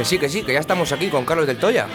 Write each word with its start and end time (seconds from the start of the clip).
Que 0.00 0.06
sí, 0.06 0.18
que 0.18 0.30
sí, 0.30 0.42
que 0.42 0.54
ya 0.54 0.60
estamos 0.60 0.92
aquí 0.92 1.08
con 1.08 1.26
Carlos 1.26 1.46
del 1.46 1.58
Toya. 1.58 1.86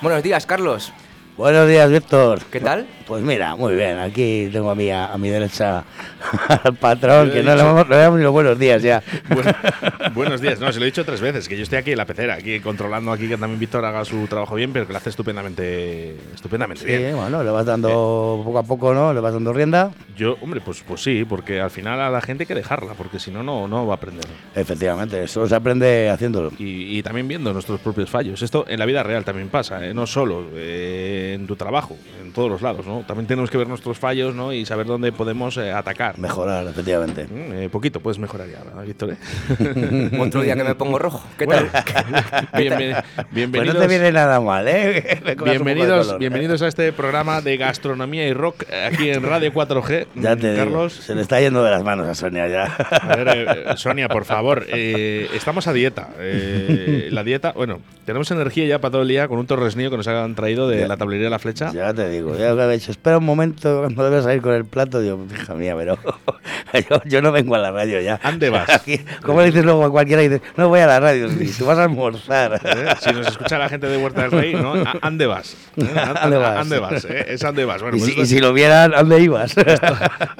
Buenos 0.00 0.22
días, 0.22 0.46
Carlos. 0.46 0.92
Buenos 1.36 1.66
días, 1.66 1.90
Víctor. 1.90 2.44
¿Qué 2.44 2.60
tal? 2.60 2.86
Pues 3.10 3.24
mira, 3.24 3.56
muy 3.56 3.74
bien. 3.74 3.98
Aquí 3.98 4.48
tengo 4.52 4.70
a 4.70 4.76
mi, 4.76 4.88
a, 4.88 5.16
mi 5.18 5.30
derecha 5.30 5.82
al 6.62 6.76
patrón, 6.76 7.28
que 7.32 7.42
no 7.42 7.56
le 7.56 7.62
vamos, 7.64 7.88
le 7.88 7.96
damos 7.96 8.18
ni 8.18 8.22
los 8.22 8.32
buenos 8.32 8.56
días 8.56 8.80
ya. 8.84 9.02
Bueno, 9.28 9.52
buenos 10.14 10.40
días. 10.40 10.60
No, 10.60 10.70
se 10.70 10.78
lo 10.78 10.84
he 10.84 10.86
dicho 10.86 11.04
tres 11.04 11.20
veces, 11.20 11.48
que 11.48 11.56
yo 11.56 11.64
estoy 11.64 11.78
aquí 11.78 11.90
en 11.90 11.98
la 11.98 12.04
pecera, 12.06 12.34
aquí 12.34 12.60
controlando 12.60 13.10
aquí 13.10 13.26
que 13.26 13.36
también 13.36 13.58
Víctor 13.58 13.84
haga 13.84 14.04
su 14.04 14.28
trabajo 14.28 14.54
bien, 14.54 14.72
pero 14.72 14.86
que 14.86 14.92
lo 14.92 14.98
hace 14.98 15.10
estupendamente, 15.10 16.14
estupendamente 16.32 16.82
Sí, 16.84 16.96
bien. 16.98 17.16
bueno, 17.16 17.42
le 17.42 17.50
vas 17.50 17.66
dando 17.66 18.42
poco 18.44 18.58
a 18.60 18.62
poco, 18.62 18.94
¿no? 18.94 19.12
Le 19.12 19.18
vas 19.18 19.32
dando 19.32 19.52
rienda. 19.52 19.90
Yo, 20.16 20.36
hombre, 20.40 20.60
pues, 20.60 20.84
pues 20.86 21.02
sí, 21.02 21.24
porque 21.28 21.60
al 21.60 21.70
final 21.70 22.00
a 22.00 22.10
la 22.10 22.20
gente 22.20 22.44
hay 22.44 22.46
que 22.46 22.54
dejarla, 22.54 22.94
porque 22.94 23.18
si 23.18 23.32
no, 23.32 23.42
no, 23.42 23.66
no 23.66 23.88
va 23.88 23.94
a 23.94 23.96
aprender. 23.96 24.24
Efectivamente, 24.54 25.20
eso 25.24 25.48
se 25.48 25.54
aprende 25.56 26.10
haciéndolo. 26.10 26.52
Y, 26.60 26.96
y 26.96 27.02
también 27.02 27.26
viendo 27.26 27.52
nuestros 27.52 27.80
propios 27.80 28.08
fallos. 28.08 28.40
Esto 28.40 28.66
en 28.68 28.78
la 28.78 28.86
vida 28.86 29.02
real 29.02 29.24
también 29.24 29.48
pasa, 29.48 29.84
¿eh? 29.84 29.92
no 29.92 30.06
solo 30.06 30.44
eh, 30.54 31.32
en 31.34 31.48
tu 31.48 31.56
trabajo, 31.56 31.96
en 32.22 32.32
todos 32.32 32.48
los 32.48 32.62
lados, 32.62 32.86
¿no? 32.86 32.99
También 33.06 33.26
tenemos 33.26 33.50
que 33.50 33.58
ver 33.58 33.68
nuestros 33.68 33.98
fallos, 33.98 34.34
¿no? 34.34 34.52
Y 34.52 34.64
saber 34.66 34.86
dónde 34.86 35.12
podemos 35.12 35.56
eh, 35.56 35.72
atacar. 35.72 36.18
Mejorar, 36.18 36.66
efectivamente. 36.66 37.24
Mm, 37.26 37.52
eh, 37.54 37.68
poquito 37.70 38.00
puedes 38.00 38.18
mejorar 38.18 38.48
ya, 38.48 38.62
¿verdad, 38.64 38.84
Víctor. 38.84 39.10
eh? 39.12 40.10
Otro 40.20 40.42
día 40.42 40.54
que 40.56 40.64
me 40.64 40.74
pongo 40.74 40.98
rojo. 40.98 41.24
¿Qué 41.38 41.46
Bueno, 41.46 41.66
tal? 41.72 41.84
bienven- 42.52 43.02
Pues 43.14 43.26
bienvenidos. 43.30 43.74
no 43.74 43.80
te 43.80 43.86
viene 43.88 44.12
nada 44.12 44.40
mal, 44.40 44.66
¿eh? 44.68 45.20
Bienvenidos, 45.44 46.06
color. 46.06 46.18
bienvenidos 46.20 46.62
a 46.62 46.68
este 46.68 46.92
programa 46.92 47.40
de 47.40 47.56
gastronomía 47.56 48.26
y 48.28 48.32
rock 48.32 48.64
aquí 48.86 49.10
en 49.10 49.22
Radio 49.22 49.52
4G. 49.52 50.06
Ya 50.16 50.36
te 50.36 50.52
digo, 50.52 50.64
Carlos. 50.64 50.92
se 50.94 51.14
le 51.14 51.22
está 51.22 51.40
yendo 51.40 51.62
de 51.64 51.70
las 51.70 51.82
manos 51.82 52.06
a 52.08 52.14
Sonia 52.14 52.46
ya. 52.48 52.64
A 52.64 53.16
ver, 53.16 53.28
eh, 53.28 53.64
Sonia, 53.76 54.08
por 54.08 54.24
favor, 54.24 54.64
eh, 54.68 55.28
estamos 55.34 55.66
a 55.66 55.72
dieta. 55.72 56.08
Eh, 56.18 57.08
la 57.10 57.24
dieta, 57.24 57.52
bueno, 57.52 57.80
tenemos 58.04 58.30
energía 58.30 58.66
ya 58.66 58.78
para 58.80 58.92
todo 58.92 59.02
el 59.02 59.08
día 59.08 59.28
con 59.28 59.38
un 59.38 59.46
torresnillo 59.46 59.90
que 59.90 59.96
nos 59.96 60.08
han 60.08 60.34
traído 60.34 60.68
de 60.68 60.80
Ya. 60.80 60.88
la 60.88 60.96
tablería 60.96 61.24
de 61.24 61.30
la 61.30 61.38
flecha. 61.38 61.72
Ya 61.72 61.92
te 61.94 62.08
digo, 62.08 62.36
ya 62.36 62.50
lo 62.50 62.56
que 62.56 62.62
he 62.62 62.68
dicho, 62.90 62.98
espera 62.98 63.18
un 63.18 63.24
momento 63.24 63.80
cuando 63.82 64.04
debes 64.10 64.24
salir 64.24 64.42
con 64.42 64.52
el 64.54 64.64
plato, 64.64 65.00
digo, 65.00 65.26
hija 65.32 65.54
mía, 65.54 65.74
pero 65.76 65.98
yo, 66.90 67.02
yo 67.06 67.22
no 67.22 67.32
vengo 67.32 67.54
a 67.54 67.58
la 67.58 67.70
radio 67.70 68.00
ya. 68.00 68.20
¿Ande 68.22 68.50
vas? 68.50 68.68
Aquí, 68.70 69.00
¿Cómo 69.22 69.40
le 69.40 69.46
dices 69.46 69.64
luego 69.64 69.84
a 69.84 69.90
cualquiera? 69.90 70.22
Dices, 70.22 70.40
no 70.56 70.68
voy 70.68 70.80
a 70.80 70.86
la 70.86 71.00
radio, 71.00 71.28
sí, 71.30 71.52
tú 71.58 71.64
vas 71.66 71.78
a 71.78 71.84
almorzar. 71.84 72.54
¿Eh? 72.64 72.94
Si 73.00 73.10
nos 73.12 73.26
escucha 73.28 73.58
la 73.58 73.68
gente 73.68 73.86
de 73.86 73.96
Huerta 73.96 74.22
del 74.22 74.30
Rey, 74.32 74.54
¿no? 74.54 74.74
A- 74.74 74.94
¿Ande 75.02 75.26
vas? 75.26 75.56
¿Eh? 75.76 75.84
A- 75.96 76.24
¿Ande 76.24 76.36
vas? 76.36 76.56
¿Ande 76.58 76.78
vas? 76.78 77.04
¿eh? 77.04 77.26
Es 77.28 77.44
ande 77.44 77.64
vas. 77.64 77.82
Bueno, 77.82 77.96
y, 77.96 78.00
pues 78.00 78.04
si, 78.06 78.10
esto- 78.20 78.22
y 78.22 78.26
si 78.26 78.40
lo 78.40 78.52
vieran, 78.52 78.94
¿a 78.94 78.98
dónde 78.98 79.20
ibas? 79.20 79.54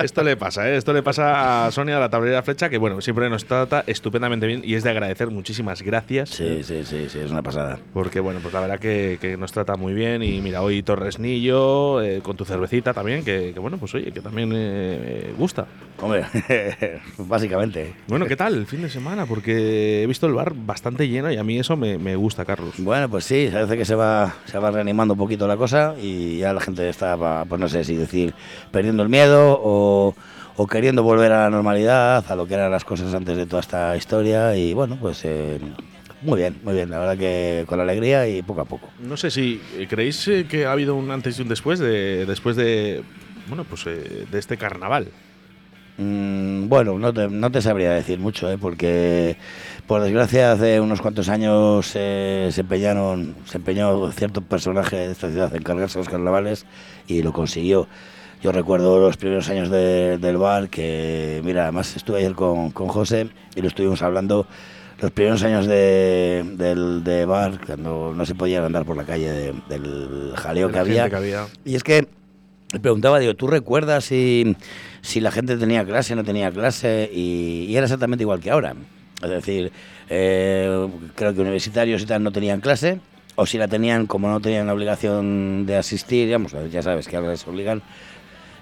Esto 0.02 0.22
le 0.22 0.36
pasa, 0.36 0.68
¿eh? 0.68 0.76
Esto 0.76 0.92
le 0.92 1.02
pasa 1.02 1.66
a 1.66 1.70
Sonia 1.70 1.94
de 1.96 2.00
la 2.00 2.08
tablera 2.10 2.42
flecha, 2.42 2.68
que 2.68 2.78
bueno, 2.78 3.00
siempre 3.00 3.28
nos 3.30 3.44
trata 3.44 3.84
estupendamente 3.86 4.46
bien 4.46 4.62
y 4.64 4.74
es 4.74 4.84
de 4.84 4.90
agradecer. 4.90 5.28
Muchísimas 5.30 5.82
gracias. 5.82 6.30
sí, 6.30 6.62
sí, 6.62 6.82
sí, 6.84 7.06
sí, 7.08 7.18
es 7.18 7.30
una 7.30 7.42
pasada. 7.42 7.78
Porque 7.92 8.20
bueno, 8.20 8.40
pues 8.42 8.52
la 8.54 8.60
verdad 8.60 8.78
que, 8.78 9.18
que 9.20 9.36
nos 9.36 9.52
trata 9.52 9.76
muy 9.76 9.92
bien. 9.94 10.22
Y 10.22 10.40
mira, 10.40 10.62
hoy 10.62 10.82
Torresnillo, 10.82 12.02
eh, 12.02 12.20
con 12.22 12.36
tu 12.40 12.46
cervecita 12.46 12.94
también, 12.94 13.22
que, 13.22 13.52
que 13.52 13.60
bueno, 13.60 13.76
pues 13.76 13.94
oye, 13.94 14.10
que 14.12 14.22
también 14.22 14.50
eh, 14.54 15.34
gusta. 15.36 15.66
Hombre, 16.00 16.24
básicamente. 17.18 17.92
Bueno, 18.08 18.24
¿qué 18.24 18.34
tal 18.34 18.54
el 18.54 18.66
fin 18.66 18.80
de 18.80 18.88
semana? 18.88 19.26
Porque 19.26 20.02
he 20.02 20.06
visto 20.06 20.26
el 20.26 20.32
bar 20.32 20.54
bastante 20.54 21.06
lleno 21.06 21.30
y 21.30 21.36
a 21.36 21.44
mí 21.44 21.58
eso 21.58 21.76
me, 21.76 21.98
me 21.98 22.16
gusta, 22.16 22.46
Carlos. 22.46 22.76
Bueno, 22.78 23.10
pues 23.10 23.26
sí, 23.26 23.50
parece 23.52 23.76
que 23.76 23.84
se 23.84 23.94
va, 23.94 24.36
se 24.46 24.58
va 24.58 24.70
reanimando 24.70 25.12
un 25.12 25.18
poquito 25.18 25.46
la 25.46 25.58
cosa 25.58 25.94
y 26.00 26.38
ya 26.38 26.54
la 26.54 26.62
gente 26.62 26.88
está, 26.88 27.14
pues 27.44 27.60
no 27.60 27.68
sé 27.68 27.84
si 27.84 27.94
decir, 27.94 28.32
perdiendo 28.70 29.02
el 29.02 29.10
miedo 29.10 29.60
o, 29.62 30.14
o 30.56 30.66
queriendo 30.66 31.02
volver 31.02 31.32
a 31.32 31.42
la 31.42 31.50
normalidad, 31.50 32.24
a 32.26 32.36
lo 32.36 32.46
que 32.46 32.54
eran 32.54 32.70
las 32.70 32.86
cosas 32.86 33.12
antes 33.12 33.36
de 33.36 33.44
toda 33.44 33.60
esta 33.60 33.94
historia 33.98 34.56
y 34.56 34.72
bueno, 34.72 34.96
pues 34.98 35.26
eh, 35.26 35.60
muy 36.22 36.38
bien, 36.38 36.56
muy 36.62 36.74
bien, 36.74 36.90
la 36.90 36.98
verdad 36.98 37.16
que 37.18 37.64
con 37.66 37.80
alegría 37.80 38.28
y 38.28 38.42
poco 38.42 38.60
a 38.60 38.64
poco. 38.64 38.88
No 39.00 39.16
sé 39.16 39.30
si 39.30 39.60
eh, 39.78 39.86
creéis 39.88 40.26
eh, 40.28 40.46
que 40.48 40.66
ha 40.66 40.72
habido 40.72 40.94
un 40.94 41.10
antes 41.10 41.38
y 41.38 41.42
un 41.42 41.48
después 41.48 41.78
de 41.78 42.26
después 42.26 42.56
de 42.56 43.02
bueno, 43.48 43.64
pues 43.64 43.86
eh, 43.86 44.26
de 44.30 44.38
este 44.38 44.56
carnaval. 44.56 45.08
Mm, 45.98 46.68
bueno, 46.68 46.98
no 46.98 47.12
te, 47.12 47.28
no 47.28 47.50
te 47.50 47.60
sabría 47.60 47.90
decir 47.92 48.18
mucho, 48.18 48.50
¿eh? 48.50 48.56
porque 48.58 49.36
por 49.86 50.00
desgracia 50.02 50.52
hace 50.52 50.80
unos 50.80 51.00
cuantos 51.02 51.28
años 51.28 51.90
eh, 51.94 52.48
se 52.52 52.60
empeñaron, 52.62 53.34
se 53.44 53.58
empeñó 53.58 54.10
cierto 54.12 54.40
personaje 54.40 54.96
de 54.96 55.12
esta 55.12 55.28
ciudad 55.30 55.54
en 55.54 55.62
cargarse 55.62 55.98
los 55.98 56.08
carnavales 56.08 56.64
y 57.06 57.22
lo 57.22 57.32
consiguió. 57.32 57.86
Yo 58.42 58.52
recuerdo 58.52 58.98
los 59.00 59.18
primeros 59.18 59.50
años 59.50 59.68
de- 59.68 60.16
del 60.16 60.38
bar 60.38 60.70
que, 60.70 61.42
mira, 61.44 61.64
además 61.64 61.94
estuve 61.94 62.18
ayer 62.20 62.32
con, 62.32 62.70
con 62.70 62.88
José 62.88 63.28
y 63.54 63.60
lo 63.60 63.68
estuvimos 63.68 64.00
hablando. 64.00 64.46
Los 65.00 65.10
primeros 65.12 65.42
años 65.42 65.66
de, 65.66 66.44
del 66.56 67.02
de 67.04 67.24
bar, 67.24 67.58
cuando 67.64 68.12
no 68.14 68.26
se 68.26 68.34
podía 68.34 68.64
andar 68.64 68.84
por 68.84 68.96
la 68.96 69.04
calle 69.04 69.30
de- 69.30 69.54
del 69.68 70.32
jaleo 70.36 70.66
De 70.68 70.72
que 70.74 70.78
había, 70.78 71.02
gente 71.04 71.10
que 71.10 71.16
había. 71.16 71.46
y 71.64 71.74
es 71.74 71.82
que 71.82 72.06
me 72.72 72.80
preguntaba, 72.80 73.18
digo, 73.18 73.34
¿tú 73.34 73.46
recuerdas 73.46 74.04
si, 74.04 74.56
si 75.00 75.20
la 75.20 75.30
gente 75.30 75.56
tenía 75.56 75.84
clase 75.84 76.12
o 76.12 76.16
no 76.16 76.24
tenía 76.24 76.50
clase? 76.52 77.10
Y, 77.12 77.66
y 77.68 77.76
era 77.76 77.84
exactamente 77.86 78.22
igual 78.24 78.40
que 78.40 78.50
ahora. 78.50 78.74
Es 79.22 79.30
decir, 79.30 79.72
eh, 80.08 80.88
creo 81.14 81.34
que 81.34 81.40
universitarios 81.40 82.02
y 82.02 82.06
tal 82.06 82.22
no 82.22 82.30
tenían 82.32 82.60
clase, 82.60 83.00
o 83.36 83.46
si 83.46 83.58
la 83.58 83.68
tenían, 83.68 84.06
como 84.06 84.28
no 84.28 84.40
tenían 84.40 84.66
la 84.66 84.74
obligación 84.74 85.64
de 85.66 85.76
asistir, 85.76 86.26
digamos, 86.26 86.52
ya 86.70 86.82
sabes 86.82 87.08
que 87.08 87.16
ahora 87.16 87.30
les 87.30 87.46
obligan, 87.48 87.82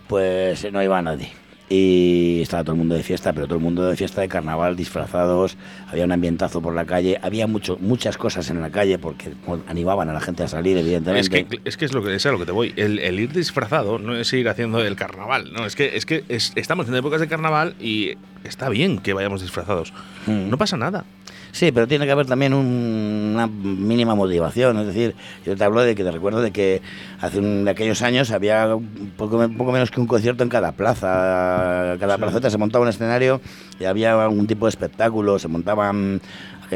pues 0.07 0.71
no 0.73 0.83
iba 0.83 1.01
nadie. 1.03 1.31
Y 1.71 2.41
estaba 2.43 2.63
todo 2.65 2.73
el 2.73 2.79
mundo 2.79 2.95
de 2.95 3.03
fiesta, 3.03 3.33
pero 3.33 3.47
todo 3.47 3.57
el 3.59 3.63
mundo 3.65 3.85
de 3.87 3.97
fiesta 3.97 4.21
de 4.21 4.29
carnaval, 4.29 4.75
disfrazados, 4.77 5.57
había 5.89 6.05
un 6.05 6.13
ambientazo 6.13 6.63
por 6.63 6.75
la 6.75 6.85
calle, 6.85 7.19
había 7.23 7.47
mucho, 7.47 7.77
muchas 7.81 8.17
cosas 8.17 8.49
en 8.51 8.61
la 8.61 8.71
calle 8.71 8.99
porque 8.99 9.33
animaban 9.69 10.09
a 10.09 10.13
la 10.13 10.21
gente 10.21 10.43
a 10.43 10.49
salir, 10.49 10.77
Es 10.79 10.85
evidentemente. 10.85 11.47
que, 11.47 11.61
es 11.65 11.77
que 11.77 11.85
es 11.85 11.93
lo 11.93 12.03
que 12.03 12.15
es 12.15 12.25
a 12.27 12.33
lo 12.33 12.39
que 12.39 12.47
te 12.47 12.53
voy. 12.53 12.73
El, 12.77 12.99
el 13.01 13.21
ir 13.21 13.33
disfrazado 13.33 13.99
no 13.99 14.17
es 14.17 14.33
ir 14.33 14.49
haciendo 14.49 14.81
el 14.81 14.97
carnaval. 14.97 15.53
No, 15.53 15.67
es 15.67 15.77
que, 15.77 15.97
es 15.97 16.07
que 16.07 16.25
es- 16.29 16.53
estamos 16.57 16.89
en 16.89 16.95
épocas 16.97 17.21
de 17.21 17.29
carnaval 17.29 17.75
y 17.81 18.15
está 18.45 18.69
bien 18.69 18.99
que 18.99 19.13
vayamos 19.13 19.43
disfrazados. 19.43 19.93
Mm. 20.27 20.49
No 20.51 20.57
pasa 20.59 20.77
nada. 20.77 21.05
Sí, 21.53 21.73
pero 21.73 21.89
tiene 21.89 22.05
que 22.07 22.13
haber 22.13 22.27
también 22.27 22.53
un- 22.55 23.33
una 23.35 23.47
mínima 23.47 24.15
motivación. 24.15 24.79
Es 24.79 24.87
decir, 24.89 25.15
yo 25.45 25.57
te 25.57 25.65
hablo 25.65 25.81
de 25.83 25.95
que 25.95 26.05
te 26.05 26.11
recuerdo 26.11 26.41
de 26.41 26.51
que 26.51 26.83
hace 27.21 27.39
un- 27.39 27.65
de 27.65 27.71
aquellos 27.71 28.03
años 28.03 28.31
había 28.31 28.75
un 28.75 29.13
poco, 29.17 29.39
un 29.39 29.57
poco 29.57 29.73
menos 29.73 29.91
que 29.91 30.01
un 30.01 30.07
concierto 30.07 30.43
en 30.43 30.49
cada 30.49 30.73
plaza. 30.73 31.97
Cada 31.99 32.19
plazeta 32.19 32.51
se 32.51 32.59
montaba 32.59 32.83
un 32.85 32.89
escenario 32.91 33.41
y 33.81 33.85
había 33.85 34.23
algún 34.23 34.47
tipo 34.47 34.67
de 34.67 34.71
espectáculo. 34.71 35.39
Se 35.39 35.49
montaban, 35.49 36.21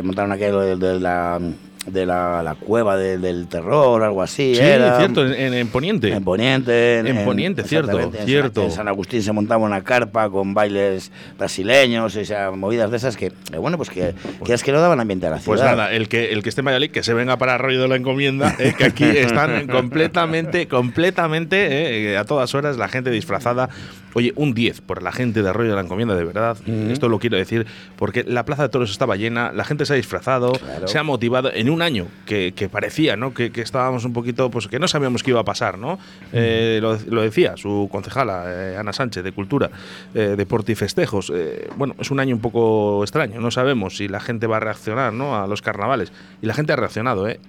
montaron 0.03 0.33
aquello 0.33 0.61
de, 0.61 0.77
de 0.77 1.01
la 1.01 1.39
de 1.87 2.07
la, 2.07 2.43
la 2.45 2.55
cueva 2.55 2.97
de- 2.97 3.19
del 3.19 3.49
terror, 3.49 4.03
algo 4.05 4.23
así. 4.23 4.55
Sí, 4.55 4.61
era. 4.63 4.99
cierto, 4.99 5.27
en, 5.27 5.33
en- 5.35 5.55
en 5.55 5.69
Poniente. 5.69 6.13
En 6.13 6.23
Poniente. 6.23 6.99
En 7.01 7.25
Poniente, 7.25 7.65
cierto, 7.65 7.99
en 7.99 8.13
cierto. 8.25 8.63
En 8.63 8.71
San 8.71 8.87
Agustín 8.89 9.23
se 9.23 9.33
montaba 9.33 9.65
una 9.65 9.83
carpa 9.83 10.31
con 10.31 10.55
bailes 10.55 11.11
brasileños, 11.39 12.15
o 12.15 12.25
sea, 12.25 12.51
movidas 12.53 12.91
de 12.91 12.97
esas 12.99 13.17
que, 13.17 13.27
eh, 13.27 13.59
bueno, 13.59 13.77
pues 13.77 13.91
que, 13.91 14.15
que 14.45 14.53
es 14.55 14.63
que 14.63 14.71
no 14.73 14.81
daban 14.81 15.01
ambiente 15.01 15.27
a 15.27 15.31
la 15.31 15.39
ciudad. 15.41 15.59
Pues 15.59 15.61
nada, 15.63 15.93
el 15.93 16.09
que, 16.09 16.33
el 16.33 16.43
que 16.43 16.49
esté 16.51 16.61
en 16.61 16.67
Valladolid, 16.67 16.91
que 16.93 17.03
se 17.03 17.15
venga 17.15 17.37
para 17.37 17.55
Arroyo 17.55 17.83
de 17.83 17.89
la 17.89 17.97
Encomienda, 17.97 18.55
eh, 18.59 18.75
que 18.79 18.85
aquí 18.85 19.05
están 19.17 19.67
completamente, 19.67 20.69
completamente, 20.69 22.13
eh, 22.13 22.17
a 22.17 22.25
todas 22.25 22.55
horas, 22.55 22.77
la 22.77 22.89
gente 22.89 23.11
disfrazada. 23.11 23.69
Oye, 24.15 24.33
un 24.37 24.53
10 24.53 24.83
por 24.83 25.03
la 25.03 25.11
gente 25.11 25.43
de 25.43 25.49
Arroyo 25.49 25.71
de 25.71 25.77
la 25.77 25.81
Encomienda, 25.83 26.15
de 26.15 26.25
verdad. 26.25 26.59
Esto 26.91 27.09
lo 27.09 27.19
quiero 27.19 27.39
decir, 27.39 27.67
porque 27.97 28.25
la 28.25 28.45
Plaza 28.45 28.63
de 28.65 28.69
Toros 28.69 28.91
estaba 28.91 29.17
llena, 29.17 29.53
la 29.53 29.65
gente 29.65 29.87
se 29.87 29.95
ha 29.95 29.97
disfrazado, 29.97 30.53
Claro. 30.53 30.87
se 30.87 30.99
ha 30.99 31.03
motivado 31.03 31.51
en 31.53 31.71
un 31.73 31.83
año 31.83 32.07
que, 32.27 32.53
parecía, 32.71 33.17
¿no? 33.17 33.35
Que, 33.35 33.51
estábamos 33.57 34.05
un 34.05 34.13
poquito, 34.13 34.51
pues 34.51 34.69
que 34.69 34.79
no 34.79 34.87
sabíamos 34.89 35.23
qué 35.23 35.31
iba 35.31 35.41
a 35.41 35.45
pasar, 35.45 35.79
¿no? 35.79 35.99
Eh, 36.33 36.79
lo, 36.81 37.23
decía 37.23 37.57
su 37.57 37.89
concejala, 37.91 38.45
eh, 38.47 38.77
Ana 38.79 38.93
Sánchez, 38.93 39.25
de 39.25 39.33
Cultura, 39.33 39.71
eh, 40.15 40.35
Deporte 40.37 40.73
y 40.73 40.75
Festejos. 40.75 41.33
Eh, 41.35 41.69
bueno, 41.77 41.95
es 41.99 42.11
un 42.11 42.21
año 42.21 42.35
un 42.35 42.41
poco 42.41 43.03
extraño, 43.03 43.41
no 43.41 43.51
sabemos 43.51 43.97
si 43.97 44.09
la 44.09 44.21
gente 44.21 44.47
va 44.47 44.59
a 44.59 44.61
reaccionar, 44.61 45.13
¿no? 45.13 45.37
A 45.37 45.47
los 45.47 45.63
carnavales. 45.63 46.13
Y 46.41 46.47
la 46.47 46.55
gente 46.55 46.73
ha 46.73 46.77
reaccionado, 46.77 47.29
¿eh? 47.29 47.41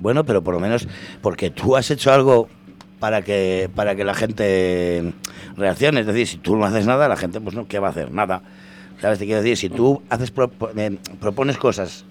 Bueno, 0.00 0.24
pero 0.24 0.42
por 0.42 0.54
lo 0.54 0.60
menos 0.60 0.88
porque 1.20 1.50
tú 1.50 1.76
has 1.76 1.90
hecho 1.90 2.12
algo 2.12 2.48
para 2.98 3.22
que 3.22 3.70
para 3.74 3.94
que 3.96 4.04
la 4.04 4.14
gente 4.14 5.12
reaccione. 5.56 6.00
Es 6.00 6.06
decir, 6.06 6.26
si 6.26 6.36
tú 6.38 6.56
no 6.56 6.64
haces 6.64 6.86
nada, 6.86 7.08
la 7.08 7.16
gente, 7.16 7.40
pues 7.40 7.54
no, 7.54 7.66
¿qué 7.66 7.78
va 7.78 7.88
a 7.88 7.90
hacer? 7.90 8.10
Nada. 8.12 8.42
¿Sabes? 9.00 9.18
Te 9.18 9.24
quiero 9.24 9.40
decir, 9.42 9.56
si 9.56 9.68
tú 9.70 10.02
haces 10.10 10.34
propo- 10.34 10.70
propones 11.18 11.56
cosas 11.56 12.04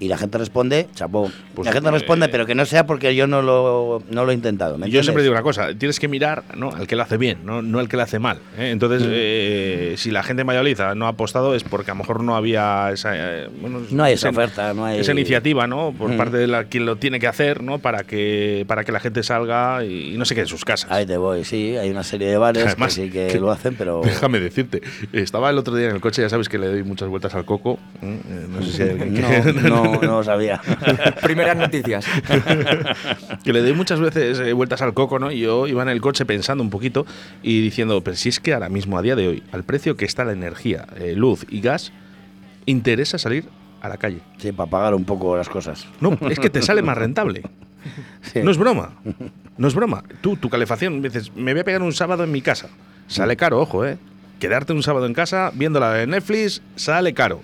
y 0.00 0.08
la 0.08 0.16
gente 0.18 0.38
responde, 0.38 0.88
chapó. 0.94 1.30
Pues, 1.54 1.66
la 1.66 1.72
gente 1.72 1.88
eh, 1.88 1.92
responde, 1.92 2.28
pero 2.28 2.46
que 2.46 2.54
no 2.54 2.64
sea 2.66 2.86
porque 2.86 3.14
yo 3.14 3.26
no 3.26 3.42
lo, 3.42 4.02
no 4.10 4.24
lo 4.24 4.30
he 4.30 4.34
intentado. 4.34 4.76
¿me 4.78 4.90
Yo 4.90 5.02
siempre 5.02 5.22
digo 5.22 5.32
una 5.34 5.42
cosa, 5.42 5.68
tienes 5.74 5.98
que 6.00 6.08
mirar 6.08 6.44
¿no? 6.54 6.70
al 6.70 6.86
que 6.86 6.96
lo 6.96 7.02
hace 7.02 7.16
bien, 7.16 7.38
no, 7.44 7.62
no 7.62 7.78
al 7.78 7.88
que 7.88 7.96
lo 7.96 8.02
hace 8.02 8.18
mal. 8.18 8.38
¿eh? 8.58 8.70
Entonces, 8.70 9.02
Mm. 9.06 9.10
eh, 9.12 9.94
si 9.96 10.10
la 10.10 10.22
gente 10.22 10.42
en 10.42 10.46
Valladolid 10.48 10.78
no 10.96 11.06
ha 11.06 11.10
apostado 11.10 11.54
es 11.54 11.62
porque 11.64 11.90
a 11.90 11.94
lo 11.94 11.98
mejor 11.98 12.22
no 12.22 12.36
había 12.36 12.90
esa, 12.92 13.12
eh, 13.14 13.48
bueno, 13.60 13.80
No 13.90 14.04
hay 14.04 14.14
esa 14.14 14.28
esa- 14.28 14.38
oferta, 14.38 14.74
no 14.74 14.84
hay... 14.84 14.98
esa 15.00 15.12
iniciativa, 15.12 15.66
¿no? 15.66 15.92
Por 15.96 16.10
Mm. 16.12 16.16
parte 16.16 16.36
de 16.36 16.46
la, 16.46 16.64
quien 16.64 16.84
lo 16.86 16.96
tiene 16.96 17.18
que 17.20 17.26
hacer, 17.26 17.62
¿no? 17.62 17.78
Para 17.78 18.04
que 18.04 18.64
para 18.66 18.84
que 18.84 18.92
la 18.92 19.00
gente 19.00 19.22
salga 19.22 19.84
y, 19.84 20.14
y 20.14 20.18
no 20.18 20.24
se 20.24 20.34
quede 20.34 20.42
en 20.44 20.48
sus 20.48 20.64
casas. 20.64 20.90
Ahí 20.90 21.06
te 21.06 21.16
voy, 21.16 21.44
sí, 21.44 21.76
hay 21.76 21.90
una 21.90 22.02
serie 22.04 22.28
de 22.28 22.36
bares 22.36 22.64
Además, 22.66 22.94
que 22.94 23.04
sí 23.04 23.10
que, 23.10 23.26
que- 23.28 23.40
lo 23.40 23.50
hacen, 23.50 23.74
pero... 23.76 24.00
Déjame 24.04 24.40
decirte, 24.40 24.82
estaba 25.12 25.50
el 25.50 25.58
otro 25.58 25.74
día 25.74 25.88
en 25.88 25.94
el 25.94 26.00
coche, 26.00 26.22
ya 26.22 26.28
sabes 26.28 26.48
que 26.48 26.58
le 26.58 26.66
doy 26.68 26.82
muchas 26.82 27.08
vueltas 27.08 27.34
al 27.34 27.44
coco. 27.44 27.78
No 28.02 28.62
sé 28.62 28.72
si 28.72 28.82
hay 28.82 28.90
alguien 28.90 29.14
que, 29.14 29.52
No, 29.68 29.84
no, 29.84 29.85
no 29.92 30.18
lo 30.18 30.24
sabía. 30.24 30.60
Primeras 31.22 31.56
noticias. 31.56 32.06
que 33.44 33.52
le 33.52 33.62
doy 33.62 33.72
muchas 33.72 34.00
veces 34.00 34.38
eh, 34.40 34.52
vueltas 34.52 34.82
al 34.82 34.94
coco, 34.94 35.18
¿no? 35.18 35.30
Y 35.30 35.40
yo 35.40 35.66
iba 35.66 35.82
en 35.82 35.88
el 35.88 36.00
coche 36.00 36.24
pensando 36.24 36.62
un 36.62 36.70
poquito 36.70 37.06
y 37.42 37.60
diciendo, 37.60 38.02
pero 38.02 38.16
si 38.16 38.28
es 38.28 38.40
que 38.40 38.54
ahora 38.54 38.68
mismo, 38.68 38.98
a 38.98 39.02
día 39.02 39.16
de 39.16 39.28
hoy, 39.28 39.42
al 39.52 39.64
precio 39.64 39.96
que 39.96 40.04
está 40.04 40.24
la 40.24 40.32
energía, 40.32 40.86
eh, 40.96 41.14
luz 41.14 41.46
y 41.48 41.60
gas, 41.60 41.92
interesa 42.66 43.18
salir 43.18 43.44
a 43.80 43.88
la 43.88 43.96
calle. 43.96 44.20
Sí, 44.38 44.52
para 44.52 44.70
pagar 44.70 44.94
un 44.94 45.04
poco 45.04 45.36
las 45.36 45.48
cosas. 45.48 45.86
No, 46.00 46.18
es 46.28 46.38
que 46.38 46.50
te 46.50 46.62
sale 46.62 46.82
más 46.82 46.98
rentable. 46.98 47.42
Sí. 48.20 48.40
No 48.42 48.50
es 48.50 48.58
broma. 48.58 48.94
No 49.58 49.68
es 49.68 49.74
broma. 49.76 50.02
Tú, 50.20 50.36
tu 50.36 50.50
calefacción, 50.50 51.02
dices, 51.02 51.30
me 51.36 51.52
voy 51.52 51.60
a 51.60 51.64
pegar 51.64 51.82
un 51.82 51.92
sábado 51.92 52.24
en 52.24 52.32
mi 52.32 52.42
casa. 52.42 52.68
Sale 53.06 53.36
caro, 53.36 53.60
ojo, 53.60 53.86
¿eh? 53.86 53.96
Quedarte 54.40 54.72
un 54.72 54.82
sábado 54.82 55.06
en 55.06 55.14
casa 55.14 55.50
viéndola 55.54 55.92
de 55.92 56.06
Netflix 56.06 56.62
sale 56.74 57.14
caro. 57.14 57.42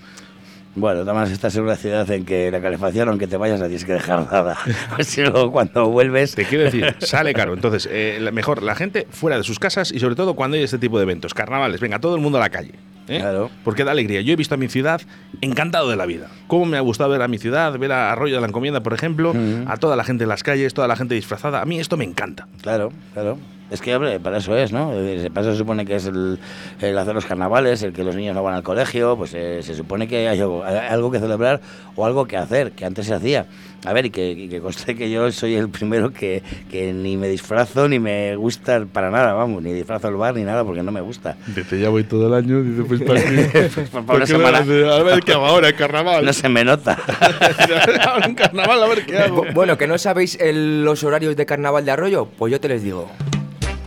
Bueno, 0.74 1.02
además 1.02 1.30
estás 1.30 1.54
en 1.56 1.64
una 1.64 1.76
ciudad 1.76 2.10
en 2.10 2.24
que 2.24 2.50
la 2.50 2.60
calefacción, 2.62 3.08
aunque 3.10 3.26
te 3.26 3.36
vayas, 3.36 3.60
la 3.60 3.66
tienes 3.66 3.84
que 3.84 3.92
dejar 3.92 4.28
dada. 4.28 4.56
Si 5.00 5.20
luego 5.22 5.52
cuando 5.52 5.90
vuelves... 5.90 6.34
Te 6.34 6.46
quiero 6.46 6.64
decir, 6.64 6.96
sale 7.00 7.34
caro. 7.34 7.52
Entonces, 7.52 7.86
eh, 7.90 8.26
mejor 8.32 8.62
la 8.62 8.74
gente 8.74 9.06
fuera 9.10 9.36
de 9.36 9.42
sus 9.42 9.58
casas 9.58 9.92
y 9.92 10.00
sobre 10.00 10.14
todo 10.14 10.34
cuando 10.34 10.56
hay 10.56 10.62
este 10.62 10.78
tipo 10.78 10.96
de 10.96 11.02
eventos, 11.02 11.34
carnavales, 11.34 11.80
venga, 11.80 11.98
todo 11.98 12.14
el 12.14 12.22
mundo 12.22 12.38
a 12.38 12.40
la 12.40 12.48
calle. 12.48 12.72
¿eh? 13.08 13.18
Claro. 13.20 13.50
Porque 13.64 13.84
da 13.84 13.92
alegría. 13.92 14.22
Yo 14.22 14.32
he 14.32 14.36
visto 14.36 14.54
a 14.54 14.58
mi 14.58 14.68
ciudad 14.68 15.02
encantado 15.42 15.90
de 15.90 15.96
la 15.96 16.06
vida. 16.06 16.28
Cómo 16.46 16.64
me 16.64 16.78
ha 16.78 16.80
gustado 16.80 17.10
ver 17.10 17.20
a 17.20 17.28
mi 17.28 17.36
ciudad, 17.36 17.78
ver 17.78 17.92
a 17.92 18.12
Arroyo 18.12 18.36
de 18.36 18.40
la 18.40 18.46
Encomienda, 18.46 18.82
por 18.82 18.94
ejemplo, 18.94 19.34
a 19.66 19.76
toda 19.76 19.96
la 19.96 20.04
gente 20.04 20.24
en 20.24 20.28
las 20.28 20.42
calles, 20.42 20.72
toda 20.72 20.88
la 20.88 20.96
gente 20.96 21.14
disfrazada. 21.14 21.60
A 21.60 21.64
mí 21.66 21.78
esto 21.78 21.96
me 21.96 22.04
encanta. 22.04 22.46
Claro, 22.62 22.92
claro. 23.12 23.38
Es 23.72 23.80
que, 23.80 23.96
hombre, 23.96 24.20
para 24.20 24.36
eso 24.36 24.54
es, 24.56 24.70
¿no? 24.70 24.90
Para 25.32 25.40
eso 25.46 25.52
se 25.52 25.56
supone 25.58 25.86
que 25.86 25.96
es 25.96 26.04
el, 26.06 26.38
el 26.80 26.98
hacer 26.98 27.14
los 27.14 27.24
carnavales, 27.24 27.82
el 27.82 27.92
que 27.94 28.04
los 28.04 28.14
niños 28.14 28.34
no 28.34 28.42
van 28.42 28.54
al 28.54 28.62
colegio, 28.62 29.16
pues 29.16 29.32
eh, 29.34 29.60
se 29.62 29.74
supone 29.74 30.06
que 30.06 30.28
hay 30.28 30.40
algo, 30.40 30.62
hay 30.62 30.76
algo 30.76 31.10
que 31.10 31.18
celebrar 31.18 31.60
o 31.96 32.04
algo 32.04 32.26
que 32.26 32.36
hacer, 32.36 32.72
que 32.72 32.84
antes 32.84 33.06
se 33.06 33.14
hacía. 33.14 33.46
A 33.84 33.92
ver, 33.92 34.06
y 34.06 34.10
que, 34.10 34.30
y 34.30 34.48
que 34.48 34.60
conste 34.60 34.94
que 34.94 35.10
yo 35.10 35.32
soy 35.32 35.54
el 35.56 35.68
primero 35.68 36.12
que, 36.12 36.40
que 36.70 36.92
ni 36.92 37.16
me 37.16 37.26
disfrazo 37.28 37.88
ni 37.88 37.98
me 37.98 38.36
gusta 38.36 38.84
para 38.92 39.10
nada, 39.10 39.32
vamos, 39.32 39.60
ni 39.62 39.72
disfrazo 39.72 40.06
al 40.06 40.14
bar 40.16 40.34
ni 40.36 40.42
nada 40.44 40.64
porque 40.64 40.82
no 40.84 40.92
me 40.92 41.00
gusta. 41.00 41.36
Dice, 41.48 41.80
ya 41.80 41.88
voy 41.88 42.04
todo 42.04 42.28
el 42.28 42.34
año, 42.34 42.62
dice, 42.62 42.82
pues 42.84 43.00
para 43.02 43.20
Pues 43.74 43.88
para 43.88 44.14
una 44.18 44.26
semana 44.26 44.58
A 44.58 45.02
ver 45.02 45.20
qué 45.24 45.32
hago 45.32 45.46
ahora, 45.46 45.72
carnaval. 45.72 46.24
no 46.24 46.32
se 46.32 46.48
me 46.48 46.62
nota. 46.64 46.96
Ahora 48.06 48.26
en 48.26 48.34
carnaval, 48.34 48.82
a 48.82 48.86
ver 48.86 49.04
qué 49.06 49.18
hago. 49.18 49.44
Bu- 49.46 49.52
bueno, 49.54 49.76
que 49.78 49.86
no 49.86 49.98
sabéis 49.98 50.38
el- 50.40 50.84
los 50.84 51.02
horarios 51.04 51.34
de 51.36 51.46
carnaval 51.46 51.84
de 51.84 51.90
Arroyo, 51.90 52.26
pues 52.38 52.52
yo 52.52 52.60
te 52.60 52.68
les 52.68 52.82
digo. 52.84 53.10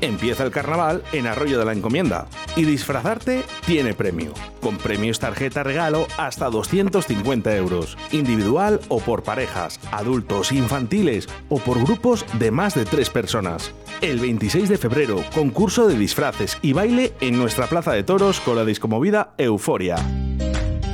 Empieza 0.06 0.44
el 0.44 0.52
carnaval 0.52 1.02
en 1.14 1.26
Arroyo 1.26 1.58
de 1.58 1.66
la 1.66 1.74
Encomienda 1.74 2.28
y 2.56 2.64
disfrazarte 2.64 3.44
tiene 3.66 3.96
premio. 3.96 4.34
Con 4.62 4.78
premios 4.78 5.18
tarjeta 5.18 5.64
regalo 5.64 6.06
hasta 6.20 6.52
250 6.52 7.56
euros. 7.56 7.98
Individual 8.12 8.80
o 8.88 9.00
por 9.00 9.24
parejas, 9.24 9.80
adultos, 9.92 10.52
infantiles 10.52 11.28
o 11.50 11.58
por 11.58 11.84
grupos 11.84 12.24
de 12.38 12.52
más 12.52 12.76
de 12.76 12.86
tres 12.86 13.10
personas. 13.10 13.72
El 14.02 14.20
26 14.20 14.70
de 14.70 14.78
febrero, 14.78 15.24
concurso 15.34 15.88
de 15.88 15.98
disfraces 15.98 16.60
y 16.62 16.74
baile 16.74 17.14
en 17.20 17.36
nuestra 17.40 17.66
plaza 17.66 17.92
de 17.94 18.04
toros 18.04 18.40
con 18.42 18.58
la 18.58 18.64
discomovida 18.64 19.34
Euforia. 19.40 19.96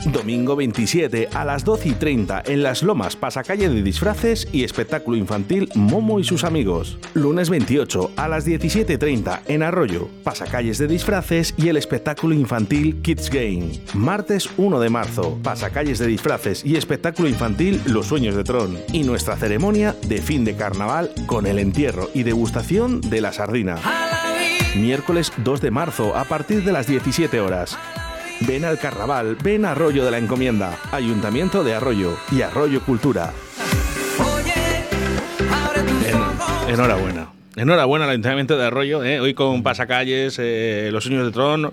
Domingo 0.05 0.55
27 0.55 1.29
a 1.33 1.45
las 1.45 1.63
12 1.63 1.89
y 1.89 1.91
30 1.93 2.43
en 2.45 2.63
Las 2.63 2.81
Lomas, 2.81 3.15
pasacalle 3.15 3.69
de 3.69 3.83
disfraces 3.83 4.47
y 4.51 4.63
espectáculo 4.63 5.17
infantil 5.17 5.69
Momo 5.75 6.19
y 6.19 6.23
sus 6.23 6.43
amigos. 6.43 6.97
Lunes 7.13 7.49
28 7.49 8.11
a 8.15 8.27
las 8.27 8.47
17.30 8.47 9.41
en 9.47 9.63
Arroyo, 9.63 10.09
pasacalles 10.23 10.77
de 10.79 10.87
disfraces 10.87 11.53
y 11.57 11.69
el 11.69 11.77
espectáculo 11.77 12.33
infantil 12.33 13.01
Kids 13.01 13.29
Game. 13.29 13.79
Martes 13.93 14.49
1 14.57 14.79
de 14.79 14.89
marzo, 14.89 15.37
pasacalles 15.43 15.99
de 15.99 16.07
disfraces 16.07 16.65
y 16.65 16.77
espectáculo 16.77 17.29
infantil 17.29 17.81
Los 17.85 18.07
Sueños 18.07 18.35
de 18.35 18.43
Tron. 18.43 18.77
Y 18.91 19.03
nuestra 19.03 19.37
ceremonia 19.37 19.95
de 20.07 20.21
fin 20.21 20.43
de 20.45 20.55
carnaval 20.55 21.11
con 21.27 21.45
el 21.45 21.59
entierro 21.59 22.09
y 22.13 22.23
degustación 22.23 23.01
de 23.01 23.21
la 23.21 23.33
sardina. 23.33 23.77
Miércoles 24.75 25.31
2 25.37 25.61
de 25.61 25.71
marzo 25.71 26.15
a 26.15 26.23
partir 26.23 26.63
de 26.63 26.71
las 26.71 26.87
17 26.87 27.39
horas. 27.39 27.77
Ven 28.47 28.65
al 28.65 28.79
carnaval, 28.79 29.37
ven 29.43 29.65
a 29.65 29.71
Arroyo 29.71 30.03
de 30.03 30.11
la 30.11 30.17
Encomienda, 30.17 30.77
Ayuntamiento 30.91 31.63
de 31.63 31.75
Arroyo 31.75 32.17
y 32.31 32.41
Arroyo 32.41 32.81
Cultura. 32.81 33.31
En- 36.67 36.73
enhorabuena. 36.73 37.27
Enhorabuena 37.55 38.05
al 38.05 38.11
Ayuntamiento 38.11 38.57
de 38.57 38.65
Arroyo, 38.65 39.03
¿eh? 39.03 39.19
hoy 39.19 39.33
con 39.33 39.61
pasacalles, 39.61 40.37
eh, 40.39 40.89
los 40.91 41.03
sueños 41.03 41.25
de 41.25 41.31
Tron 41.31 41.71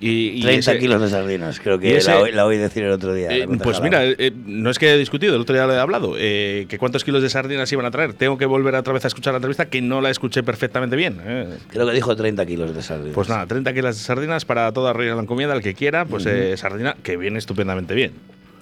y, 0.00 0.38
y 0.38 0.42
30 0.42 0.72
ese- 0.72 0.80
kilos 0.80 1.00
de 1.02 1.08
sardinas, 1.10 1.60
creo 1.60 1.78
que 1.78 1.96
ese- 1.96 2.10
la, 2.10 2.20
oí, 2.20 2.32
la 2.32 2.46
oí 2.46 2.56
decir 2.56 2.82
el 2.84 2.90
otro 2.92 3.12
día. 3.12 3.28
eh, 3.30 3.46
pues 3.62 3.80
mira, 3.82 4.04
eh, 4.04 4.32
no 4.46 4.70
es 4.70 4.78
que 4.78 4.94
he 4.94 4.96
discutido, 4.98 5.34
el 5.34 5.42
otro 5.42 5.54
día 5.54 5.66
lo 5.66 5.74
he 5.74 5.78
hablado, 5.78 6.14
eh, 6.18 6.66
que 6.68 6.78
cuántos 6.78 7.04
kilos 7.04 7.22
de 7.22 7.28
sardinas 7.28 7.70
iban 7.72 7.84
a 7.86 7.90
traer. 7.90 8.14
Tengo 8.14 8.38
que 8.38 8.46
volver 8.46 8.74
otra 8.74 8.92
vez 8.94 9.04
a 9.04 9.08
escuchar 9.08 9.34
la 9.34 9.38
entrevista, 9.38 9.66
que 9.66 9.82
no 9.82 10.00
la 10.00 10.08
escuché 10.10 10.42
perfectamente 10.42 10.96
bien. 10.96 11.18
eh. 11.24 11.46
Creo 11.68 11.86
que 11.86 11.92
dijo 11.92 12.16
30 12.16 12.46
kilos 12.46 12.74
de 12.74 12.82
sardinas. 12.82 13.14
Pues 13.14 13.28
nada, 13.28 13.46
30 13.46 13.72
kilos 13.74 13.96
de 13.96 14.02
sardinas 14.02 14.44
para 14.44 14.72
toda 14.72 14.92
de 14.94 15.14
la 15.14 15.20
Encomienda, 15.20 15.54
el 15.54 15.62
que 15.62 15.74
quiera, 15.74 16.04
pues 16.06 16.24
eh, 16.26 16.56
sardina 16.56 16.96
que 17.02 17.16
viene 17.16 17.38
estupendamente 17.38 17.94
bien. 17.94 18.12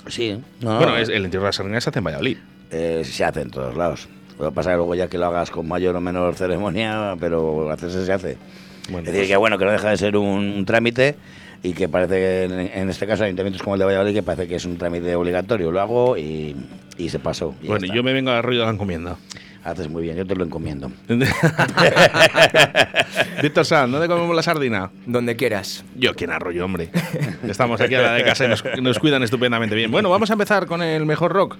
Sí. 0.09 0.39
No, 0.61 0.79
Bueno, 0.79 0.97
es- 0.97 1.09
el 1.09 1.25
entierro 1.25 1.45
de 1.45 1.49
las 1.49 1.57
sardinas 1.57 1.85
se 1.85 1.91
hace 1.91 1.99
en 2.01 2.05
Valladolid. 2.05 2.39
se 2.71 3.25
hace 3.25 3.41
en 3.43 3.51
todos 3.51 3.77
lados. 3.77 4.09
Lo 4.39 4.51
que 4.51 4.55
pasa 4.55 4.71
es 4.71 4.75
que 4.75 4.77
luego 4.77 4.95
ya 4.95 5.09
que 5.09 5.19
lo 5.19 5.27
hagas 5.27 5.51
con 5.51 5.67
mayor 5.67 5.97
o 5.97 6.01
menor 6.01 6.35
ceremonia, 6.37 7.17
pero 7.19 7.71
hacerse 7.71 8.05
se 8.07 8.13
hace. 8.13 8.37
Bueno, 8.89 9.01
es 9.01 9.05
decir, 9.07 9.21
pues- 9.21 9.29
que 9.29 9.37
bueno, 9.37 9.59
que 9.59 9.65
no 9.65 9.73
deja 9.73 9.91
de 9.91 9.97
ser 9.97 10.17
un, 10.17 10.27
un 10.57 10.65
trámite 10.65 11.17
y 11.63 11.73
que 11.73 11.89
parece 11.89 12.15
que 12.15 12.45
en, 12.45 12.53
en 12.53 12.89
este 12.91 13.07
caso 13.07 13.25
ayuntamientos 13.25 13.63
como 13.63 13.75
el 13.75 13.81
de 13.81 13.85
Valladolid 13.87 14.15
que 14.15 14.23
parece 14.23 14.47
que 14.49 14.57
es 14.57 14.65
un 14.65 14.79
trámite 14.79 15.15
obligatorio. 15.17 15.71
Lo 15.73 15.81
hago 15.81 16.17
y, 16.17 16.55
y 16.97 17.09
se 17.09 17.19
pasó. 17.19 17.55
y 17.63 17.67
Bueno, 17.69 17.87
yo 17.93 18.03
me 18.03 18.13
vengo 18.13 18.31
al 18.31 18.43
rollo 18.43 18.61
de 18.61 18.67
la 18.67 18.73
encomienda. 18.73 19.17
Haces 19.65 19.89
muy 19.91 20.03
bien, 20.05 20.17
yo 20.17 20.25
te 20.27 20.35
lo 20.37 20.45
encomiendo. 20.45 20.91
Víctor 23.43 23.65
Sanz, 23.65 23.93
¿dónde 23.93 24.09
comemos 24.09 24.35
la 24.35 24.43
sardina? 24.43 24.91
Donde 25.07 25.37
quieras. 25.37 25.85
Yo, 25.97 26.15
¿quién 26.15 26.31
arroyo, 26.31 26.65
hombre? 26.65 26.91
Estamos 27.47 27.81
aquí 27.81 27.95
a 27.95 28.03
la 28.03 28.13
de 28.15 28.25
casa 28.25 28.45
y 28.45 28.49
nos, 28.49 28.65
nos 28.81 28.99
cuidan 28.99 29.23
estupendamente 29.23 29.75
bien. 29.75 29.91
Bueno, 29.91 30.11
vamos 30.11 30.31
a 30.31 30.35
empezar 30.35 30.67
con 30.67 30.83
el 30.83 31.07
mejor 31.07 31.33
rock. 31.33 31.57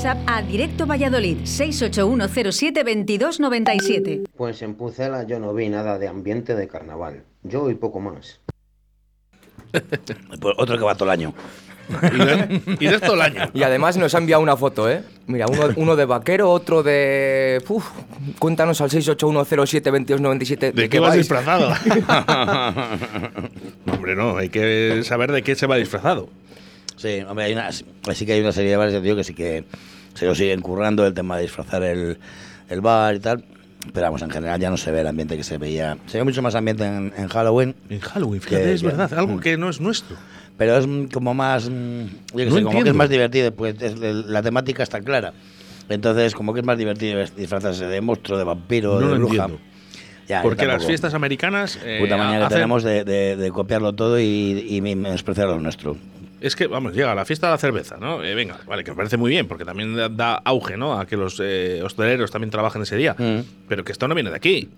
WhatsApp 0.00 0.24
a 0.26 0.40
Directo 0.40 0.86
Valladolid 0.86 1.40
681072297. 1.40 4.28
Pues 4.34 4.62
en 4.62 4.74
Pucela 4.74 5.24
yo 5.24 5.38
no 5.38 5.52
vi 5.52 5.68
nada 5.68 5.98
de 5.98 6.08
ambiente 6.08 6.54
de 6.54 6.66
carnaval. 6.68 7.24
Yo 7.42 7.68
y 7.68 7.74
poco 7.74 8.00
más. 8.00 8.40
Pues 10.40 10.54
otro 10.56 10.78
que 10.78 10.84
va 10.84 10.94
todo 10.94 11.04
el 11.04 11.10
año. 11.10 11.34
Y 12.14 12.16
de, 12.16 12.62
y 12.80 12.86
de 12.86 12.98
todo 12.98 13.12
el 13.12 13.20
año. 13.20 13.50
Y 13.52 13.62
además 13.62 13.98
nos 13.98 14.14
ha 14.14 14.18
enviado 14.18 14.42
una 14.42 14.56
foto, 14.56 14.90
¿eh? 14.90 15.02
Mira, 15.26 15.44
uno, 15.46 15.68
uno 15.76 15.96
de 15.96 16.06
vaquero, 16.06 16.50
otro 16.50 16.82
de. 16.82 17.62
Uf, 17.68 17.86
cuéntanos 18.38 18.80
al 18.80 18.88
681072297. 18.88 20.72
¿De 20.72 20.88
qué 20.88 20.98
vas 20.98 21.10
vais? 21.10 21.18
disfrazado? 21.18 21.68
No, 23.84 23.92
hombre, 23.92 24.16
no, 24.16 24.38
hay 24.38 24.48
que 24.48 25.02
saber 25.04 25.30
de 25.30 25.42
qué 25.42 25.54
se 25.56 25.66
va 25.66 25.76
disfrazado. 25.76 26.30
Sí, 27.00 27.20
hombre, 27.26 27.46
hay 27.46 27.52
una, 27.54 27.70
sí 27.72 28.26
que 28.26 28.32
hay 28.34 28.40
una 28.40 28.52
serie 28.52 28.70
de 28.72 28.76
bares 28.76 29.02
tío 29.02 29.16
que 29.16 29.24
sí 29.24 29.32
que 29.32 29.64
se 30.14 30.26
lo 30.26 30.34
siguen 30.34 30.60
currando 30.60 31.06
el 31.06 31.14
tema 31.14 31.36
de 31.36 31.42
disfrazar 31.42 31.82
el, 31.82 32.18
el 32.68 32.80
bar 32.80 33.14
y 33.14 33.20
tal. 33.20 33.44
Pero 33.94 34.02
vamos, 34.04 34.20
en 34.20 34.28
general 34.30 34.60
ya 34.60 34.68
no 34.68 34.76
se 34.76 34.90
ve 34.90 35.00
el 35.00 35.06
ambiente 35.06 35.34
que 35.38 35.42
se 35.42 35.56
veía. 35.56 35.96
Se 36.06 36.18
ve 36.18 36.24
mucho 36.24 36.42
más 36.42 36.54
ambiente 36.54 36.84
en, 36.84 37.14
en 37.16 37.28
Halloween. 37.28 37.74
En 37.88 38.00
Halloween, 38.00 38.42
fíjate, 38.42 38.62
Que- 38.64 38.72
es 38.74 38.80
que- 38.82 38.86
verdad, 38.88 39.10
algo 39.14 39.36
mm. 39.36 39.40
que 39.40 39.56
no 39.56 39.70
es 39.70 39.80
nuestro. 39.80 40.16
Pero 40.58 40.76
es 40.76 40.86
como 41.10 41.32
más. 41.32 41.70
mm, 41.70 42.02
Yo 42.02 42.36
qué 42.36 42.44
No 42.46 42.56
sé, 42.56 42.62
como 42.64 42.82
que 42.82 42.90
es 42.90 42.94
más 42.94 43.08
divertido, 43.08 43.52
pues 43.54 43.80
es- 43.80 43.98
la 43.98 44.42
temática 44.42 44.82
está 44.82 45.00
clara. 45.00 45.32
Entonces, 45.88 46.34
como 46.34 46.52
que 46.52 46.60
es 46.60 46.66
más 46.66 46.76
divertido 46.76 47.24
disfrazarse 47.34 47.86
de 47.86 48.00
monstruo, 48.02 48.36
de 48.36 48.44
vampiro, 48.44 49.00
No 49.00 49.06
de 49.06 49.12
lo 49.18 49.18
bruja. 49.26 49.44
entiendo. 49.44 49.58
Ya, 50.28 50.42
yo 50.42 50.48
Porque 50.50 50.66
las 50.66 50.84
fiestas 50.84 51.14
americanas. 51.14 51.78
eh, 51.82 51.98
Puta 52.02 52.16
que 52.16 52.22
hacen- 52.22 52.48
tenemos 52.50 52.82
de, 52.84 53.04
de- 53.04 53.36
de 53.36 53.50
copiarlo 53.50 53.94
todo 53.94 54.20
y, 54.20 54.66
y 54.68 54.80
menospreciar 54.82 55.48
lo 55.48 55.58
nuestro. 55.58 55.96
Es 56.40 56.56
que, 56.56 56.66
vamos, 56.66 56.94
llega 56.94 57.14
la 57.14 57.24
fiesta 57.24 57.48
de 57.48 57.52
la 57.52 57.58
cerveza, 57.58 57.96
¿no? 57.98 58.24
Eh, 58.24 58.34
venga, 58.34 58.58
vale, 58.66 58.82
que 58.82 58.90
me 58.92 58.96
parece 58.96 59.16
muy 59.16 59.30
bien, 59.30 59.46
porque 59.46 59.64
también 59.64 59.94
da, 59.94 60.08
da 60.08 60.34
auge, 60.36 60.76
¿no? 60.76 60.98
A 60.98 61.06
que 61.06 61.16
los 61.16 61.38
eh, 61.42 61.82
hosteleros 61.84 62.30
también 62.30 62.50
trabajen 62.50 62.80
ese 62.82 62.96
día. 62.96 63.14
Mm. 63.18 63.40
Pero 63.68 63.84
que 63.84 63.92
esto 63.92 64.08
no 64.08 64.14
viene 64.14 64.30
de 64.30 64.36
aquí. 64.36 64.70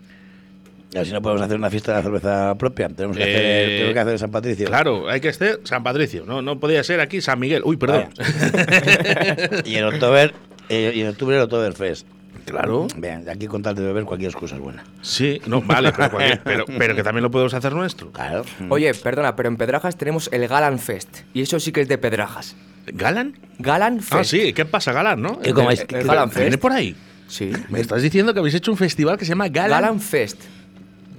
Y 0.92 0.99
así 0.99 1.12
no 1.12 1.23
podemos 1.23 1.40
hacer 1.40 1.57
una 1.57 1.71
fiesta 1.71 1.92
de 1.92 1.99
la 1.99 2.02
cerveza 2.02 2.54
propia. 2.59 2.88
Tenemos 2.88 3.16
que, 3.16 3.23
Eh, 3.23 3.26
hacer, 3.35 3.69
tenemos 3.69 3.95
que 3.95 4.00
hacer 4.00 4.19
San 4.19 4.31
Patricio. 4.31 4.66
Claro, 4.66 5.09
hay 5.09 5.21
que 5.21 5.33
ser 5.33 5.61
San 5.64 5.83
Patricio, 5.83 6.25
¿no? 6.26 6.42
No 6.42 6.59
podía 6.61 6.83
ser 6.85 7.00
aquí 7.00 7.21
San 7.21 7.38
Miguel. 7.38 7.62
Uy, 7.64 7.76
perdón. 7.76 8.09
y 9.64 9.76
en 9.76 9.85
octubre, 9.85 10.33
y 10.69 11.00
en 11.00 11.09
octubre 11.09 11.37
el 11.37 11.42
Oktoberfest. 11.42 12.07
Claro. 12.44 12.87
Vean, 12.96 13.28
aquí 13.28 13.46
con 13.46 13.62
tal 13.62 13.75
de 13.75 13.82
beber 13.82 14.04
cualquier 14.04 14.30
excusa 14.30 14.56
es 14.56 14.61
buena. 14.61 14.84
Sí, 15.00 15.40
no, 15.46 15.61
vale, 15.62 15.92
pero, 15.92 16.11
cualquier- 16.11 16.40
pero, 16.44 16.64
pero 16.66 16.94
que 16.94 17.02
también 17.02 17.22
lo 17.22 17.30
podemos 17.30 17.54
hacer 17.54 17.72
nuestro. 17.75 18.11
Claro. 18.12 18.44
Oye, 18.68 18.92
perdona, 18.94 19.34
pero 19.37 19.49
en 19.49 19.56
Pedrajas 19.56 19.96
tenemos 19.96 20.28
el 20.32 20.46
Galan 20.49 20.78
Fest. 20.78 21.20
Y 21.34 21.42
eso 21.42 21.58
sí 21.61 21.72
que 21.72 21.80
es 21.82 21.88
de 21.88 21.99
Pedrajas. 21.99 22.56
¿Galan? 22.87 23.38
Galan 23.58 24.00
Fest. 24.00 24.12
Ah, 24.12 24.25
sí, 24.25 24.52
¿qué 24.52 24.64
pasa, 24.64 24.92
Galán, 24.92 25.22
no? 25.22 25.38
¿Qué 25.40 25.52
comáis? 25.52 25.80
El, 25.80 25.87
¿Qué- 25.87 25.96
el 25.96 26.02
qué- 26.02 26.08
Galan 26.08 26.30
¿Viene 26.30 26.50
Fest. 26.50 26.61
por 26.62 26.72
ahí? 26.72 26.96
Sí. 27.28 27.50
Me 27.70 27.80
estás 27.80 28.02
diciendo 28.02 28.34
que 28.34 28.40
habéis 28.40 28.54
hecho 28.56 28.70
un 28.72 28.76
festival 28.76 29.16
que 29.16 29.25
se 29.25 29.30
llama 29.30 29.49
Galan. 29.49 29.70
Galan 29.70 30.00
Fest. 30.00 30.40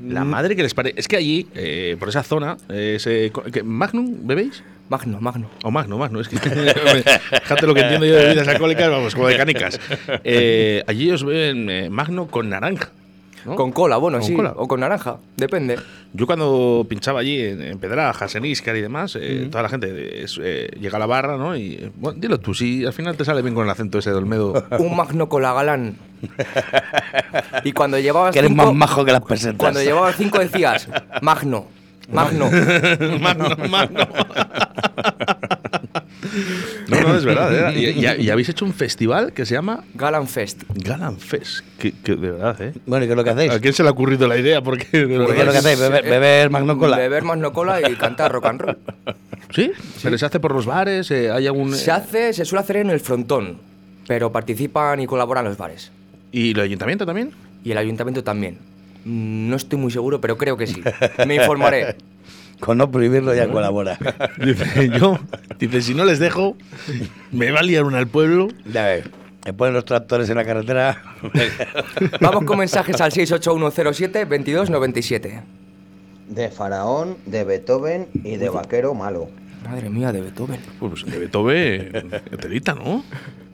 La 0.08 0.24
madre 0.26 0.56
que 0.56 0.64
les 0.64 0.74
parece. 0.74 1.00
Es 1.00 1.08
que 1.08 1.16
allí, 1.18 1.48
eh, 1.56 1.96
por 2.00 2.10
esa 2.10 2.24
zona, 2.24 2.58
eh, 2.70 2.98
se- 3.00 3.32
¿qué, 3.52 3.64
¿Magnum 3.64 4.28
bebéis? 4.28 4.64
Magno, 4.90 5.20
Magno. 5.22 5.50
O 5.64 5.72
Magno, 5.72 5.98
Magno. 5.98 6.20
Es 6.20 6.28
que, 6.28 6.38
fíjate 6.40 7.66
lo 7.68 7.74
que 7.74 7.82
entiendo 7.82 8.06
yo 8.06 8.16
de 8.16 8.26
bebidas 8.26 8.48
alcohólicas, 8.48 8.90
vamos, 8.90 9.16
como 9.16 9.28
de 9.28 9.38
canicas. 9.38 9.80
Eh, 10.26 10.84
allí 10.88 11.10
os 11.12 11.24
beben 11.24 11.70
eh, 11.70 11.90
Magno 11.90 12.28
con 12.28 12.50
naranja. 12.50 12.90
¿No? 13.46 13.56
Con 13.56 13.72
cola, 13.72 13.98
bueno, 13.98 14.20
Con 14.20 14.28
sí. 14.28 14.34
cola. 14.36 14.54
O 14.56 14.68
con 14.68 14.80
naranja. 14.80 15.18
Depende. 15.38 15.78
Yo 16.14 16.26
cuando 16.26 16.86
pinchaba 16.88 17.22
allí 17.22 17.42
en, 17.42 17.62
en 17.62 17.80
Pedrajas, 17.80 18.36
en 18.36 18.46
Iscar 18.46 18.76
y 18.76 18.82
demás, 18.82 19.18
eh, 19.20 19.48
toda 19.52 19.64
la 19.64 19.70
gente 19.70 20.24
es, 20.24 20.40
eh, 20.42 20.70
llega 20.80 20.98
a 20.98 21.00
la 21.00 21.06
barra, 21.06 21.38
¿no? 21.38 21.56
Y 21.56 21.74
eh, 21.74 21.92
bueno, 21.96 22.20
dilo 22.20 22.40
tú, 22.40 22.54
si 22.54 22.86
al 22.86 22.94
final 22.94 23.18
te 23.18 23.26
sale 23.26 23.42
bien 23.42 23.56
con 23.56 23.66
el 23.66 23.70
acento 23.72 23.98
ese 24.00 24.12
de 24.12 24.18
Olmedo. 24.18 24.54
Un 24.80 24.96
Magno 24.96 25.28
con 25.28 25.42
la 25.42 25.54
Galan. 25.54 25.98
Y 27.64 27.72
cuando 27.74 28.00
llevabas 28.00 28.32
Que 28.32 28.40
eres 28.40 28.52
cinco, 28.52 28.66
más 28.66 28.74
majo 28.76 29.04
que 29.04 29.12
las 29.12 29.22
pesetas. 29.22 29.58
Cuando 29.58 29.82
llevabas 29.82 30.16
cinco 30.16 30.40
decías 30.40 30.88
Magno. 31.22 31.68
Magno. 32.12 32.50
Magno, 33.20 33.50
Magno. 33.70 34.08
No, 36.88 37.02
no, 37.02 37.18
es 37.18 37.26
verdad. 37.26 37.70
¿eh? 37.72 37.74
Y, 37.80 38.06
y- 38.06 38.22
y 38.26 38.30
habéis 38.30 38.50
hecho 38.50 38.66
un 38.66 38.74
festival 38.74 39.34
que 39.34 39.46
se 39.46 39.54
llama 39.54 39.84
Galan 39.94 40.28
Fest. 40.28 40.64
Galan 40.76 41.18
Fest. 41.18 41.62
Que, 41.80 41.92
que 41.92 42.16
de 42.16 42.32
verdad, 42.32 42.62
¿eh? 42.62 42.74
Bueno, 42.86 43.06
¿y 43.06 43.08
qué 43.08 43.14
es 43.14 43.18
lo 43.18 43.24
que 43.24 43.30
hacéis? 43.30 43.52
¿A 43.52 43.60
quién 43.60 43.74
se 43.74 43.84
le 43.84 43.90
ha 43.90 43.92
ocurrido 43.92 44.28
la 44.28 44.38
idea? 44.38 44.62
Porque 44.62 44.86
¿Qué 44.86 45.02
es 45.04 45.08
lo 45.10 45.28
que 45.28 45.42
hacéis? 45.58 45.80
Beber, 45.80 46.04
beber 46.04 46.50
Magno 46.50 46.78
Cola. 46.78 46.98
Beber 46.98 47.24
más 47.24 47.38
no 47.38 47.54
cola 47.54 47.88
y 47.90 47.96
cantar 47.96 48.32
rock 48.32 48.46
and 48.46 48.62
roll. 48.62 48.78
¿Sí? 49.54 49.72
¿Pero 50.02 50.18
se 50.18 50.26
hace 50.26 50.40
por 50.40 50.54
los 50.54 50.66
bares? 50.66 51.12
eh, 51.12 51.30
¿Hay 51.32 51.46
algún...? 51.48 51.74
Se 51.76 51.92
hace, 51.92 52.34
se 52.34 52.44
suele 52.46 52.62
hacer 52.64 52.78
en 52.78 52.90
el 52.90 53.00
frontón, 53.00 53.58
pero 54.08 54.32
participan 54.32 55.00
y 55.00 55.06
colaboran 55.08 55.46
los 55.46 55.58
bares. 55.58 55.92
¿Y 56.32 56.52
el 56.52 56.60
ayuntamiento 56.60 57.06
también? 57.06 57.32
Y 57.64 57.72
el 57.72 57.78
ayuntamiento 57.78 58.24
también. 58.24 58.58
No 59.06 59.56
estoy 59.56 59.78
muy 59.78 59.92
seguro, 59.92 60.20
pero 60.22 60.38
creo 60.38 60.58
que 60.58 60.66
sí. 60.68 60.82
Me 61.28 61.36
informaré. 61.36 61.96
Con 62.64 62.78
no 62.78 62.90
prohibirlo 62.90 63.36
ya 63.36 63.50
colabora. 63.50 64.00
Dice, 64.44 64.90
yo, 64.90 65.20
dice, 65.60 65.82
si 65.82 65.94
no 65.94 66.06
les 66.06 66.20
dejo, 66.20 66.56
me 67.32 67.52
va 67.52 67.60
a 67.60 67.64
liar 67.64 67.84
una 67.84 67.98
al 67.98 68.08
pueblo. 68.08 68.48
Ya 68.66 68.86
ves, 68.86 69.04
me 69.46 69.52
ponen 69.52 69.74
los 69.74 69.84
tractores 69.84 70.30
en 70.30 70.38
la 70.38 70.46
carretera. 70.46 71.04
Vamos 72.22 72.46
con 72.46 72.60
mensajes 72.60 73.02
al 73.02 73.12
68107-2297. 73.12 75.42
De 76.30 76.50
Faraón, 76.50 77.18
de 77.26 77.44
Beethoven 77.44 78.08
y 78.14 78.38
de 78.38 78.48
Vaquero 78.48 78.94
Malo. 78.94 79.28
Madre 79.66 79.90
mía, 79.90 80.14
de 80.14 80.22
Beethoven. 80.22 80.62
Pues 80.80 81.06
de 81.06 81.20
Beethoven, 81.20 82.12
telita, 82.40 82.76
¿no? 82.76 83.04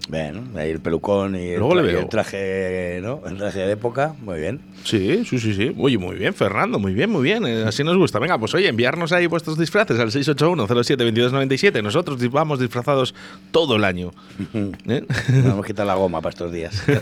Bueno, 0.10 0.42
ahí 0.56 0.72
el 0.72 0.80
pelucón 0.80 1.36
y 1.36 1.50
el, 1.50 1.60
Luego 1.60 1.76
le 1.76 1.82
tra- 1.82 1.86
y 1.86 1.92
veo. 1.92 2.00
el 2.02 2.10
traje, 2.10 3.00
¿no? 3.04 3.22
El 3.28 3.38
traje 3.38 3.60
de 3.60 3.72
época, 3.74 4.16
muy 4.24 4.40
bien. 4.40 4.60
Sí, 4.84 5.24
sí, 5.24 5.38
sí, 5.38 5.54
sí. 5.54 5.72
Oye, 5.78 6.00
muy 6.00 6.16
bien, 6.16 6.34
Fernando, 6.34 6.80
muy 6.80 6.94
bien, 6.96 7.12
muy 7.12 7.22
bien. 7.22 7.46
eh, 7.46 7.64
Así 7.68 7.84
nos 7.84 7.96
gusta. 7.96 8.18
Venga, 8.18 8.40
pues 8.40 8.56
oye, 8.56 8.68
enviarnos 8.70 9.12
ahí 9.12 9.28
vuestros 9.28 9.56
disfraces 9.60 10.00
al 10.00 10.10
681-07-2297. 10.10 11.84
Nosotros 11.84 12.18
vamos 12.32 12.60
disfrazados 12.60 13.14
todo 13.52 13.76
el 13.76 13.84
año. 13.84 14.10
¿Eh? 14.88 15.04
Vamos 15.44 15.64
a 15.64 15.68
quitar 15.68 15.86
la 15.86 15.94
goma 15.94 16.22
para 16.22 16.32
estos 16.32 16.52
días. 16.52 16.84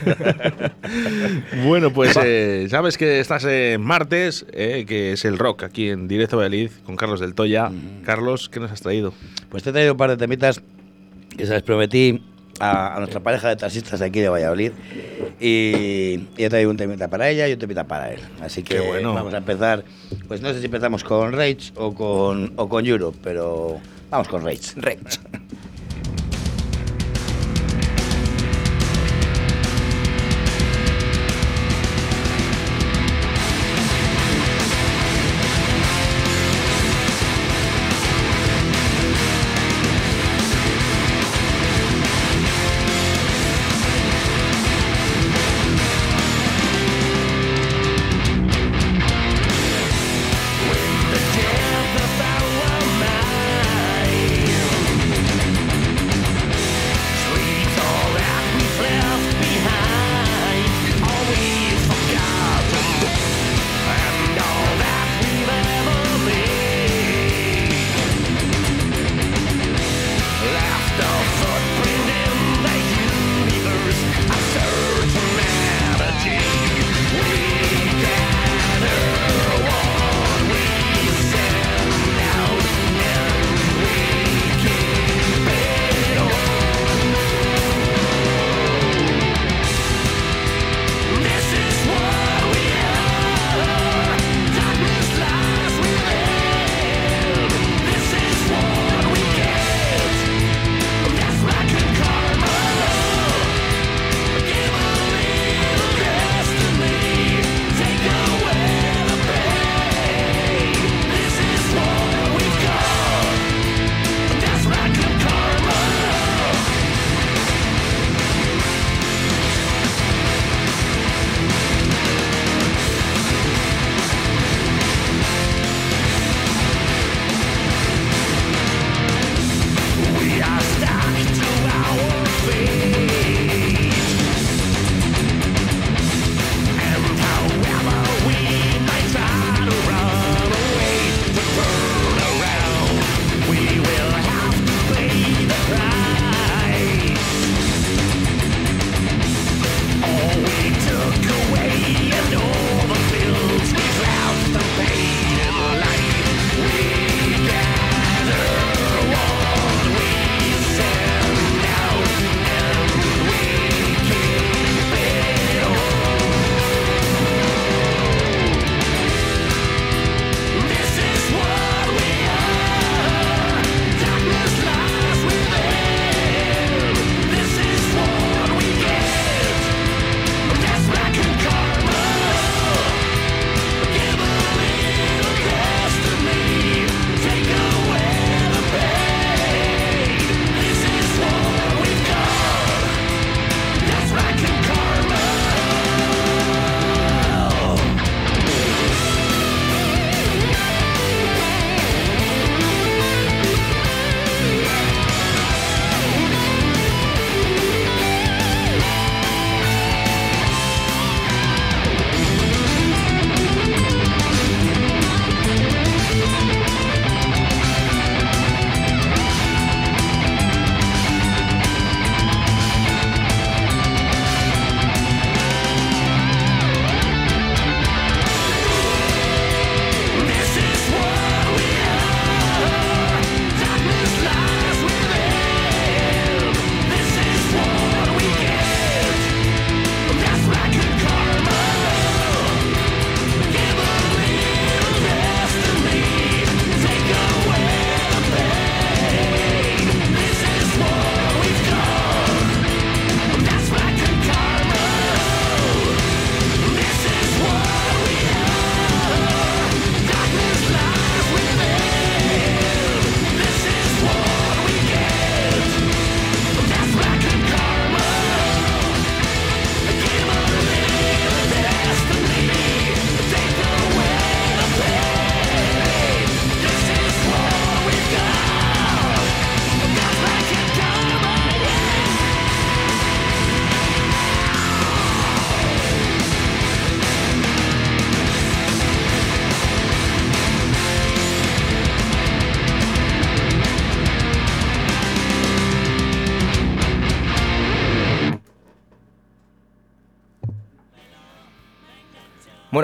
Bueno, 1.65 1.91
pues 1.91 2.17
eh, 2.23 2.67
sabes 2.69 2.97
que 2.97 3.19
estás 3.19 3.43
en 3.45 3.81
martes, 3.81 4.45
eh, 4.53 4.85
que 4.87 5.13
es 5.13 5.25
el 5.25 5.37
rock 5.37 5.63
aquí 5.63 5.89
en 5.89 6.07
Directo 6.07 6.37
Valladolid 6.37 6.71
con 6.85 6.95
Carlos 6.95 7.19
del 7.19 7.33
Toya. 7.33 7.71
Carlos, 8.05 8.49
¿qué 8.49 8.59
nos 8.59 8.71
has 8.71 8.81
traído? 8.81 9.13
Pues 9.49 9.63
te 9.63 9.69
he 9.69 9.73
traído 9.73 9.93
un 9.93 9.97
par 9.97 10.09
de 10.09 10.17
temitas 10.17 10.61
que 11.35 11.45
se 11.45 11.53
les 11.53 11.63
prometí 11.63 12.21
a, 12.59 12.95
a 12.95 12.99
nuestra 12.99 13.19
pareja 13.19 13.49
de 13.49 13.55
taxistas 13.55 13.99
de 13.99 14.05
aquí 14.05 14.19
de 14.19 14.29
Valladolid. 14.29 14.71
Y, 15.39 16.27
y 16.37 16.43
he 16.43 16.49
traído 16.49 16.69
un 16.71 16.77
temita 16.77 17.07
para 17.07 17.29
ella 17.29 17.47
y 17.47 17.53
un 17.53 17.59
temita 17.59 17.83
para 17.85 18.13
él. 18.13 18.19
Así 18.41 18.63
que 18.63 18.79
bueno. 18.79 19.13
vamos 19.13 19.33
a 19.33 19.37
empezar. 19.37 19.83
Pues 20.27 20.41
no 20.41 20.51
sé 20.53 20.59
si 20.59 20.65
empezamos 20.65 21.03
con 21.03 21.33
Rage 21.33 21.71
o 21.75 21.93
con, 21.93 22.53
o 22.55 22.67
con 22.67 22.85
Europe, 22.85 23.17
pero 23.23 23.79
vamos 24.09 24.27
con 24.27 24.43
Rage. 24.43 24.73
Rage. 24.77 24.97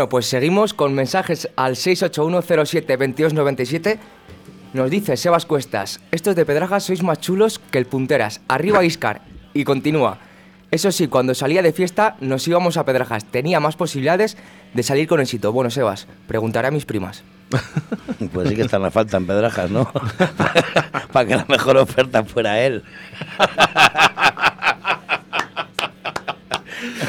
Bueno, 0.03 0.09
pues 0.09 0.25
seguimos 0.25 0.73
con 0.73 0.93
mensajes 0.93 1.47
al 1.55 1.77
681072297. 1.77 3.99
Nos 4.73 4.91
dice 4.91 5.15
Sebas 5.15 5.45
Cuestas, 5.45 6.01
estos 6.11 6.35
de 6.35 6.45
Pedrajas 6.45 6.83
sois 6.83 7.01
más 7.03 7.21
chulos 7.21 7.61
que 7.71 7.77
el 7.77 7.85
Punteras. 7.85 8.41
Arriba 8.49 8.83
Iscar. 8.83 9.21
Y 9.53 9.63
continúa. 9.63 10.17
Eso 10.71 10.91
sí, 10.91 11.07
cuando 11.07 11.33
salía 11.33 11.61
de 11.61 11.71
fiesta 11.71 12.17
nos 12.19 12.45
íbamos 12.49 12.75
a 12.75 12.83
Pedrajas. 12.83 13.23
Tenía 13.23 13.61
más 13.61 13.77
posibilidades 13.77 14.35
de 14.73 14.83
salir 14.83 15.07
con 15.07 15.21
éxito. 15.21 15.53
Bueno, 15.53 15.69
Sebas, 15.69 16.05
preguntaré 16.27 16.67
a 16.67 16.71
mis 16.71 16.83
primas. 16.83 17.23
Pues 18.33 18.49
sí 18.49 18.57
que 18.57 18.63
están 18.63 18.81
la 18.81 18.91
falta 18.91 19.15
en 19.15 19.25
Pedrajas, 19.25 19.71
¿no? 19.71 19.85
Para 21.13 21.25
que 21.25 21.37
la 21.37 21.45
mejor 21.47 21.77
oferta 21.77 22.25
fuera 22.25 22.59
él. 22.59 22.83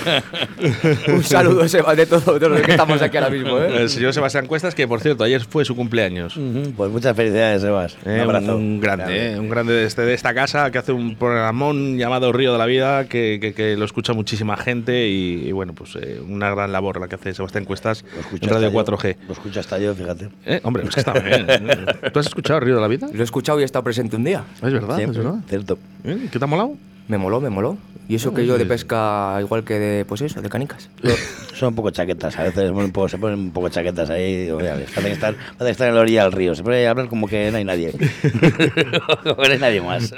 Un 1.09 1.23
saludo, 1.25 1.69
Sebas, 1.69 1.97
de 1.97 2.07
todos 2.07 2.41
los 2.41 2.61
que 2.63 2.71
estamos 2.73 3.01
aquí 3.03 3.17
ahora 3.17 3.31
mismo. 3.31 3.59
¿eh? 3.59 3.83
El 3.83 3.89
señor 3.91 4.13
Sebastián 4.13 4.47
Cuestas, 4.47 4.75
que 4.75 4.87
por 4.89 5.01
cierto, 5.01 5.25
ayer 5.25 5.43
fue 5.45 5.65
su 5.65 5.75
cumpleaños. 5.77 6.39
Pues 6.77 6.91
muchas 6.91 7.17
felicidades, 7.17 7.63
Sebas. 7.63 7.97
Un 8.05 8.13
Eh, 8.13 8.21
abrazo. 8.21 8.57
un 8.57 8.81
grande, 8.81 9.33
eh, 9.35 9.39
un 9.39 9.49
grande 9.49 9.73
de, 9.73 9.85
este, 9.87 10.03
de 10.03 10.15
esta 10.15 10.35
casa 10.35 10.71
que 10.71 10.79
hace 10.79 10.93
un 10.93 11.17
programón 11.17 11.99
llamado 11.99 12.33
Río 12.33 12.53
de 12.53 12.59
la 12.59 12.67
Vida 12.67 13.07
que, 13.09 13.39
que- 13.41 13.55
que 13.55 13.77
lo 13.77 13.85
escucha 13.85 14.13
muchísima 14.13 14.57
gente 14.57 15.09
y, 15.09 15.49
y 15.49 15.53
bueno, 15.53 15.73
pues 15.75 15.97
eh, 15.97 16.21
una 16.27 16.51
gran 16.51 16.73
labor 16.73 17.01
la 17.01 17.09
que 17.09 17.15
hace 17.17 17.35
Sebastián 17.35 17.65
Cuestas 17.65 18.05
Lo 18.15 18.21
escucho 18.21 18.45
en 18.45 18.51
Radio 18.51 18.67
hasta 18.69 18.93
yo. 18.93 18.97
4G. 18.99 19.17
Lo 19.27 19.33
escucho 19.33 19.61
hasta 19.61 19.79
yo, 19.79 19.95
fíjate. 19.95 20.29
Eh, 20.47 20.61
hombre, 20.65 20.85
es 20.85 20.91
que 20.95 21.01
está 21.01 21.13
bien. 21.13 21.47
¿Tú 22.13 22.19
has 22.19 22.27
escuchado 22.27 22.61
Río 22.61 22.77
de 22.77 22.81
la 22.81 22.89
Vida? 22.89 23.09
Lo 23.13 23.21
he 23.21 23.25
escuchado 23.25 23.59
y 23.61 23.63
he 23.63 23.65
estado 23.65 23.83
presente 23.85 24.17
un 24.17 24.25
día. 24.25 24.45
Es 24.63 24.73
verdad, 24.73 24.91
es 24.91 24.97
Siempre, 24.97 25.23
verdad. 25.23 25.39
Cierto. 25.49 25.79
¿Qué 26.05 26.39
te 26.39 26.45
ha 26.45 26.47
molado? 26.47 26.75
Me 27.09 27.19
moló, 27.19 27.41
me 27.41 27.51
moló. 27.51 27.77
Y 28.07 28.17
eso 28.17 28.35
que 28.35 28.45
yo 28.47 28.59
de 28.59 28.67
pesca, 28.67 29.39
igual 29.41 29.65
que 29.65 29.79
de, 29.79 30.05
pues 30.05 30.21
eso, 30.21 30.43
de 30.43 30.51
canicas. 30.51 30.91
Son 31.55 31.71
un 31.71 31.75
poco 31.75 31.89
chaquetas, 31.91 32.39
a 32.39 32.43
veces 32.43 32.71
un 32.71 32.93
poco- 32.93 33.09
se 33.09 33.17
ponen 33.17 33.39
un 33.39 33.51
poco 33.51 33.71
chaquetas 33.71 34.11
ahí. 34.11 34.43
digo, 34.45 34.59
mira, 34.59 34.75
Parece 34.75 35.01
que 35.03 35.13
están, 35.13 35.35
parece 35.37 35.65
que 35.65 35.71
están 35.71 35.89
en 35.89 35.95
la 35.95 36.01
orilla 36.03 36.25
del 36.25 36.33
río. 36.33 36.55
Se 36.55 36.63
a 36.87 36.91
hablar 36.91 37.09
como 37.09 37.27
que 37.27 37.51
no 37.51 37.57
hay 37.57 37.65
nadie. 37.65 37.93
como 39.23 39.37
que 39.37 39.49
no 39.49 39.53
hay 39.55 39.59
nadie 39.59 39.81
más. 39.81 40.15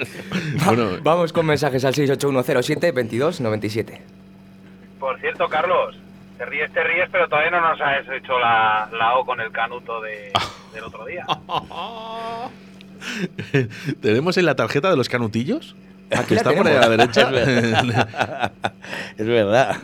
Bueno, 0.64 0.99
Vamos 1.03 1.33
con 1.33 1.46
mensajes 1.46 1.85
al 1.85 1.94
681072297. 1.94 4.01
Por 4.99 5.20
cierto, 5.20 5.46
Carlos, 5.49 5.96
te 6.38 6.44
ríes, 6.46 6.72
te 6.72 6.83
ríes, 6.83 7.09
pero 7.12 7.29
todavía 7.29 7.51
no 7.53 7.61
nos 7.61 7.81
has 7.81 8.05
hecho 8.09 8.37
la, 8.40 8.88
la 8.99 9.16
O 9.18 9.25
con 9.25 9.40
el 9.40 9.53
canuto 9.53 10.01
de, 10.01 10.33
del 10.75 10.83
otro 10.85 11.05
día. 11.07 11.25
¿tenemos 14.01 14.37
en 14.38 14.46
la 14.46 14.57
tarjeta 14.57 14.90
de 14.90 14.96
los 14.96 15.09
canutillos? 15.09 15.77
Aquí 16.11 16.35
está 16.35 16.53
por 16.53 16.66
ahí 16.66 16.77
a 16.77 16.81
la 16.81 16.88
derecha. 16.88 17.31
Es 19.16 19.27
verdad. 19.27 19.77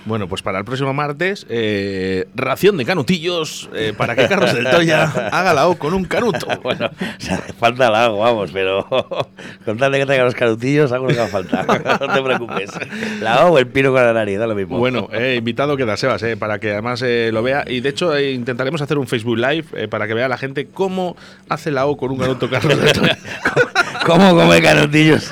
Bueno, 0.06 0.27
pues 0.27 0.41
para 0.41 0.58
el 0.58 0.65
próximo 0.65 0.93
martes, 0.93 1.45
eh, 1.47 2.27
ración 2.34 2.75
de 2.77 2.86
canutillos 2.86 3.69
eh, 3.75 3.93
para 3.95 4.15
que 4.15 4.27
Carlos 4.27 4.54
del 4.54 4.67
Toya 4.67 5.04
haga 5.32 5.54
la 5.54 5.67
O 5.67 5.77
con 5.77 5.93
un 5.93 6.06
canuto. 6.06 6.47
Bueno, 6.63 6.88
o 6.88 7.21
sea, 7.21 7.38
falta 7.60 7.88
el 7.88 7.95
algo, 7.95 8.19
vamos, 8.19 8.51
pero 8.51 8.88
con 9.65 9.77
tal 9.77 9.91
de 9.91 9.99
que 9.99 10.06
traiga 10.06 10.23
los 10.23 10.36
canutillos, 10.36 10.91
algo 10.91 11.08
nos 11.08 11.17
haga 11.17 11.27
falta. 11.27 11.63
No 11.99 12.13
te 12.13 12.21
preocupes. 12.21 12.71
La 13.19 13.45
O 13.45 13.51
o 13.51 13.58
el 13.60 13.67
pino 13.67 13.91
con 13.91 14.01
la 14.01 14.13
nariz, 14.13 14.39
da 14.39 14.47
lo 14.47 14.56
mismo. 14.56 14.77
Bueno, 14.77 15.10
eh, 15.12 15.36
invitado 15.38 15.77
queda 15.77 15.97
Sebas, 15.97 16.23
eh, 16.23 16.38
para 16.38 16.60
que 16.60 16.71
además 16.71 17.01
eh, 17.04 17.30
lo 17.32 17.43
vea. 17.43 17.63
Y 17.67 17.82
de 17.82 17.89
hecho, 17.89 18.15
eh, 18.15 18.32
intentaremos 18.32 18.82
hacer 18.82 18.97
un 18.97 19.08
Facebook 19.08 19.38
Live 19.38 19.88
para 19.89 20.08
que 20.08 20.13
vea 20.13 20.27
la 20.27 20.38
gente 20.38 20.67
cómo 20.67 21.15
hace 21.49 21.71
la 21.71 21.86
O 21.86 21.97
con 21.97 22.12
un 22.12 22.17
canuto 22.17 22.49
Carlos 22.49 22.80
del 22.80 22.93
Toya. 22.93 23.17
¿Cómo 24.06 24.36
come 24.36 24.62
canutillos? 24.62 25.32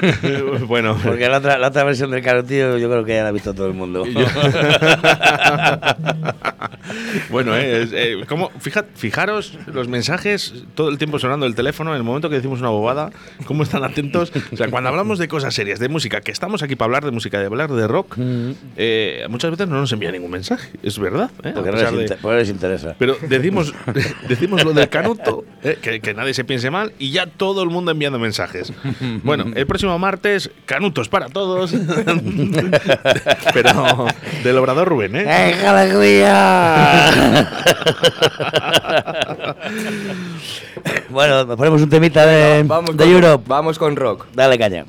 bueno, 0.66 0.96
Porque 1.02 1.28
la 1.28 1.38
otra, 1.38 1.58
la 1.58 1.68
otra 1.68 1.84
versión 1.84 2.10
del 2.10 2.22
canutillo 2.22 2.78
yo 2.78 2.88
creo 2.90 3.04
que 3.04 3.14
ya 3.14 3.22
la 3.22 3.28
ha 3.28 3.32
visto 3.32 3.54
todo 3.54 3.66
el 3.66 3.74
mundo. 3.74 4.04
bueno, 7.30 7.56
eh, 7.56 7.88
eh, 7.92 8.24
¿cómo? 8.28 8.50
Fija- 8.60 8.84
fijaros 8.94 9.58
los 9.72 9.88
mensajes 9.88 10.54
todo 10.74 10.88
el 10.88 10.98
tiempo 10.98 11.18
sonando 11.18 11.46
el 11.46 11.54
teléfono 11.54 11.90
en 11.90 11.96
el 11.96 12.02
momento 12.02 12.28
que 12.28 12.36
decimos 12.36 12.60
una 12.60 12.70
bobada, 12.70 13.10
cómo 13.46 13.62
están 13.62 13.84
atentos. 13.84 14.32
O 14.52 14.56
sea, 14.56 14.68
cuando 14.68 14.88
hablamos 14.90 15.18
de 15.18 15.28
cosas 15.28 15.54
serias, 15.54 15.78
de 15.78 15.88
música, 15.88 16.20
que 16.20 16.30
estamos 16.32 16.62
aquí 16.62 16.76
para 16.76 16.86
hablar 16.86 17.04
de 17.04 17.10
música, 17.10 17.38
de 17.38 17.46
hablar 17.46 17.70
de 17.70 17.86
rock, 17.86 18.16
eh, 18.76 19.26
muchas 19.28 19.50
veces 19.52 19.68
no 19.68 19.76
nos 19.80 19.92
envía 19.92 20.10
ningún 20.12 20.30
mensaje. 20.30 20.70
Es 20.82 20.98
verdad. 20.98 21.30
eh, 21.44 21.52
Porque 21.54 21.70
no 21.70 21.76
de- 21.76 22.16
porque 22.22 22.34
no 22.34 22.40
les 22.40 22.48
interesa. 22.50 22.94
Pero 22.98 23.16
decimos, 23.28 23.74
decimos 24.28 24.64
lo 24.64 24.72
del 24.72 24.88
canuto, 24.88 25.44
eh, 25.62 25.78
que, 25.80 26.00
que 26.00 26.14
nadie 26.14 26.34
se 26.34 26.44
piense 26.44 26.70
mal, 26.70 26.92
y 26.98 27.10
ya 27.10 27.26
todo 27.26 27.62
el 27.62 27.70
mundo 27.70 27.90
enviando 27.90 28.18
mensajes. 28.18 28.72
Bueno, 29.22 29.44
el 29.54 29.66
próximo 29.66 29.89
martes, 29.98 30.50
canutos 30.66 31.08
para 31.08 31.28
todos. 31.28 31.72
Pero 33.54 34.06
del 34.42 34.58
obrador 34.58 34.88
Rubén, 34.88 35.16
¿eh? 35.16 35.24
¡Deja 35.24 35.72
la 35.72 35.88
cría! 35.88 37.50
bueno, 41.10 41.44
nos 41.44 41.56
ponemos 41.56 41.82
un 41.82 41.90
temita 41.90 42.26
de, 42.26 42.62
Vamos 42.64 42.96
de 42.96 43.04
con, 43.04 43.12
Europe. 43.12 43.44
Vamos 43.46 43.78
con 43.78 43.96
rock. 43.96 44.26
Dale 44.34 44.58
caña. 44.58 44.84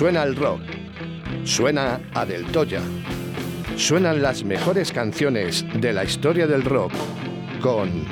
Suena 0.00 0.22
el 0.22 0.34
rock. 0.34 0.62
Suena 1.44 2.00
a 2.14 2.24
Del 2.24 2.46
Toya. 2.46 2.80
Suenan 3.76 4.22
las 4.22 4.44
mejores 4.44 4.92
canciones 4.92 5.62
de 5.78 5.92
la 5.92 6.04
historia 6.04 6.46
del 6.46 6.64
rock 6.64 6.90
con 7.60 8.06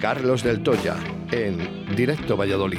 Carlos 0.00 0.42
Del 0.42 0.62
Toya 0.62 0.96
en 1.32 1.94
Directo 1.94 2.38
Valladolid. 2.38 2.78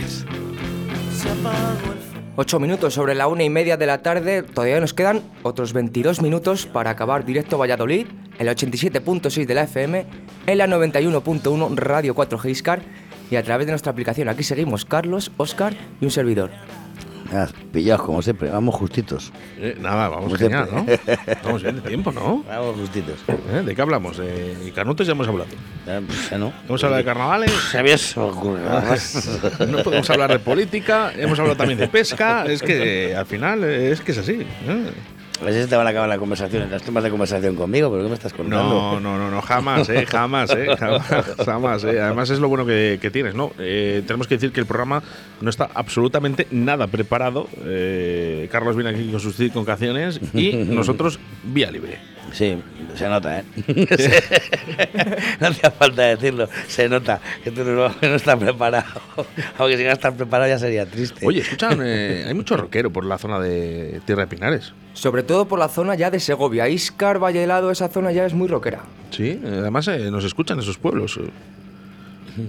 Ocho 2.35 2.59
minutos 2.59 2.95
sobre 2.95 3.13
la 3.13 3.27
una 3.27 3.43
y 3.43 3.51
media 3.51 3.77
de 3.77 3.85
la 3.85 4.01
tarde. 4.01 4.41
Todavía 4.41 4.79
nos 4.79 4.95
quedan 4.95 5.21
otros 5.43 5.71
22 5.71 6.23
minutos 6.23 6.65
para 6.65 6.89
acabar 6.89 7.23
directo 7.23 7.59
Valladolid, 7.59 8.07
en 8.39 8.45
la 8.47 8.53
87.6 8.53 9.45
de 9.45 9.53
la 9.53 9.61
FM, 9.65 10.07
en 10.47 10.57
la 10.57 10.65
91.1 10.65 11.75
Radio 11.75 12.15
4 12.15 12.39
g 12.39 12.49
Iscar 12.49 12.81
y 13.29 13.35
a 13.35 13.43
través 13.43 13.67
de 13.67 13.73
nuestra 13.73 13.91
aplicación. 13.91 14.27
Aquí 14.27 14.41
seguimos 14.41 14.85
Carlos, 14.85 15.31
Oscar 15.37 15.75
y 16.01 16.05
un 16.05 16.09
servidor. 16.09 16.49
Ah, 17.35 17.49
pillados 17.73 18.05
como 18.05 18.21
siempre, 18.21 18.49
vamos 18.49 18.75
justitos. 18.75 19.33
Eh, 19.57 19.75
nada, 19.77 20.07
vamos 20.07 20.25
Como 20.25 20.37
genial, 20.37 20.69
¿no? 20.71 20.85
Estamos 20.87 21.61
bien 21.63 21.75
de 21.75 21.81
tiempo, 21.81 22.13
¿no? 22.13 22.43
Vamos 22.47 22.77
justitos. 22.77 23.19
¿Eh? 23.27 23.61
¿De 23.65 23.75
qué 23.75 23.81
hablamos? 23.81 24.17
¿De 24.17 24.71
Canutos 24.73 25.05
ya 25.05 25.11
hemos 25.11 25.27
hablado? 25.27 25.49
Ya, 25.85 25.99
pues, 25.99 26.39
no. 26.39 26.53
Hemos 26.67 26.83
hablado 26.83 26.97
de 26.99 27.05
carnavales. 27.05 27.51
Se 27.71 27.83
más. 27.83 29.39
No 29.67 29.83
podemos 29.83 30.09
hablar 30.09 30.31
de 30.31 30.39
política, 30.39 31.11
hemos 31.17 31.37
hablado 31.39 31.57
también 31.57 31.79
de 31.79 31.87
pesca. 31.89 32.45
Es 32.45 32.61
que 32.61 33.11
eh, 33.11 33.15
al 33.15 33.25
final 33.25 33.63
eh, 33.63 33.91
es 33.91 33.99
que 33.99 34.11
es 34.13 34.17
así. 34.17 34.45
A 35.41 35.45
ver 35.45 35.63
si 35.63 35.69
te 35.69 35.75
van 35.75 35.85
a 35.85 35.89
acabar 35.89 36.07
la 36.07 36.17
conversación, 36.17 36.71
las 36.71 36.81
temas 36.81 37.03
de 37.03 37.09
conversación 37.09 37.55
conmigo, 37.55 37.91
pero 37.91 38.03
¿qué 38.03 38.09
me 38.09 38.15
estás 38.15 38.33
contando? 38.33 38.69
No, 38.69 38.99
no, 39.01 39.17
no, 39.17 39.29
no, 39.29 39.41
jamás, 39.41 39.89
eh, 39.89 40.05
jamás, 40.05 40.49
eh, 40.51 40.67
jamás, 40.79 41.07
jamás, 41.45 41.83
eh. 41.83 41.99
Además 41.99 42.29
es 42.29 42.39
lo 42.39 42.47
bueno 42.47 42.65
que, 42.65 42.99
que 43.01 43.11
tienes, 43.11 43.35
¿no? 43.35 43.51
Eh, 43.59 44.01
tenemos 44.07 44.27
que 44.27 44.35
decir 44.35 44.53
que 44.53 44.61
el 44.61 44.65
programa 44.65 45.03
no 45.41 45.49
está 45.49 45.69
absolutamente 45.73 46.47
nada 46.51 46.87
preparado. 46.87 47.49
Eh, 47.65 48.47
Carlos 48.49 48.75
viene 48.77 48.91
aquí 48.91 49.11
con 49.11 49.19
sus 49.19 49.35
circuncaciones 49.35 50.21
y 50.33 50.53
nosotros 50.69 51.19
vía 51.43 51.69
libre. 51.69 52.14
Sí, 52.35 52.57
se 52.95 53.07
nota, 53.07 53.39
¿eh? 53.39 53.43
no 55.39 55.47
hacía 55.47 55.71
falta 55.71 56.01
decirlo, 56.03 56.49
se 56.67 56.89
nota 56.89 57.21
que 57.43 57.49
tú 57.51 57.63
no, 57.63 57.87
no 57.89 58.15
estás 58.15 58.37
preparado. 58.37 58.85
Aunque 59.57 59.77
si 59.77 59.83
no 59.85 59.91
estás 59.91 60.13
preparado 60.15 60.49
ya 60.49 60.59
sería 60.59 60.85
triste. 60.85 61.25
Oye, 61.25 61.39
escuchan, 61.39 61.79
eh, 61.81 62.25
hay 62.27 62.33
mucho 62.33 62.57
rockero 62.57 62.91
por 62.91 63.05
la 63.05 63.17
zona 63.17 63.39
de 63.39 64.01
Tierra 64.05 64.23
de 64.23 64.27
Pinares. 64.27 64.73
Sobre 64.93 65.23
todo 65.23 65.47
por 65.47 65.59
la 65.59 65.69
zona 65.69 65.95
ya 65.95 66.11
de 66.11 66.19
Segovia. 66.19 66.67
Iscar, 66.67 67.23
Valle 67.23 67.41
Helado, 67.43 67.71
esa 67.71 67.87
zona 67.87 68.11
ya 68.11 68.25
es 68.25 68.33
muy 68.33 68.49
rockera. 68.49 68.81
Sí, 69.11 69.39
además 69.45 69.87
eh, 69.87 70.11
nos 70.11 70.25
escuchan 70.25 70.59
esos 70.59 70.77
pueblos. 70.77 71.17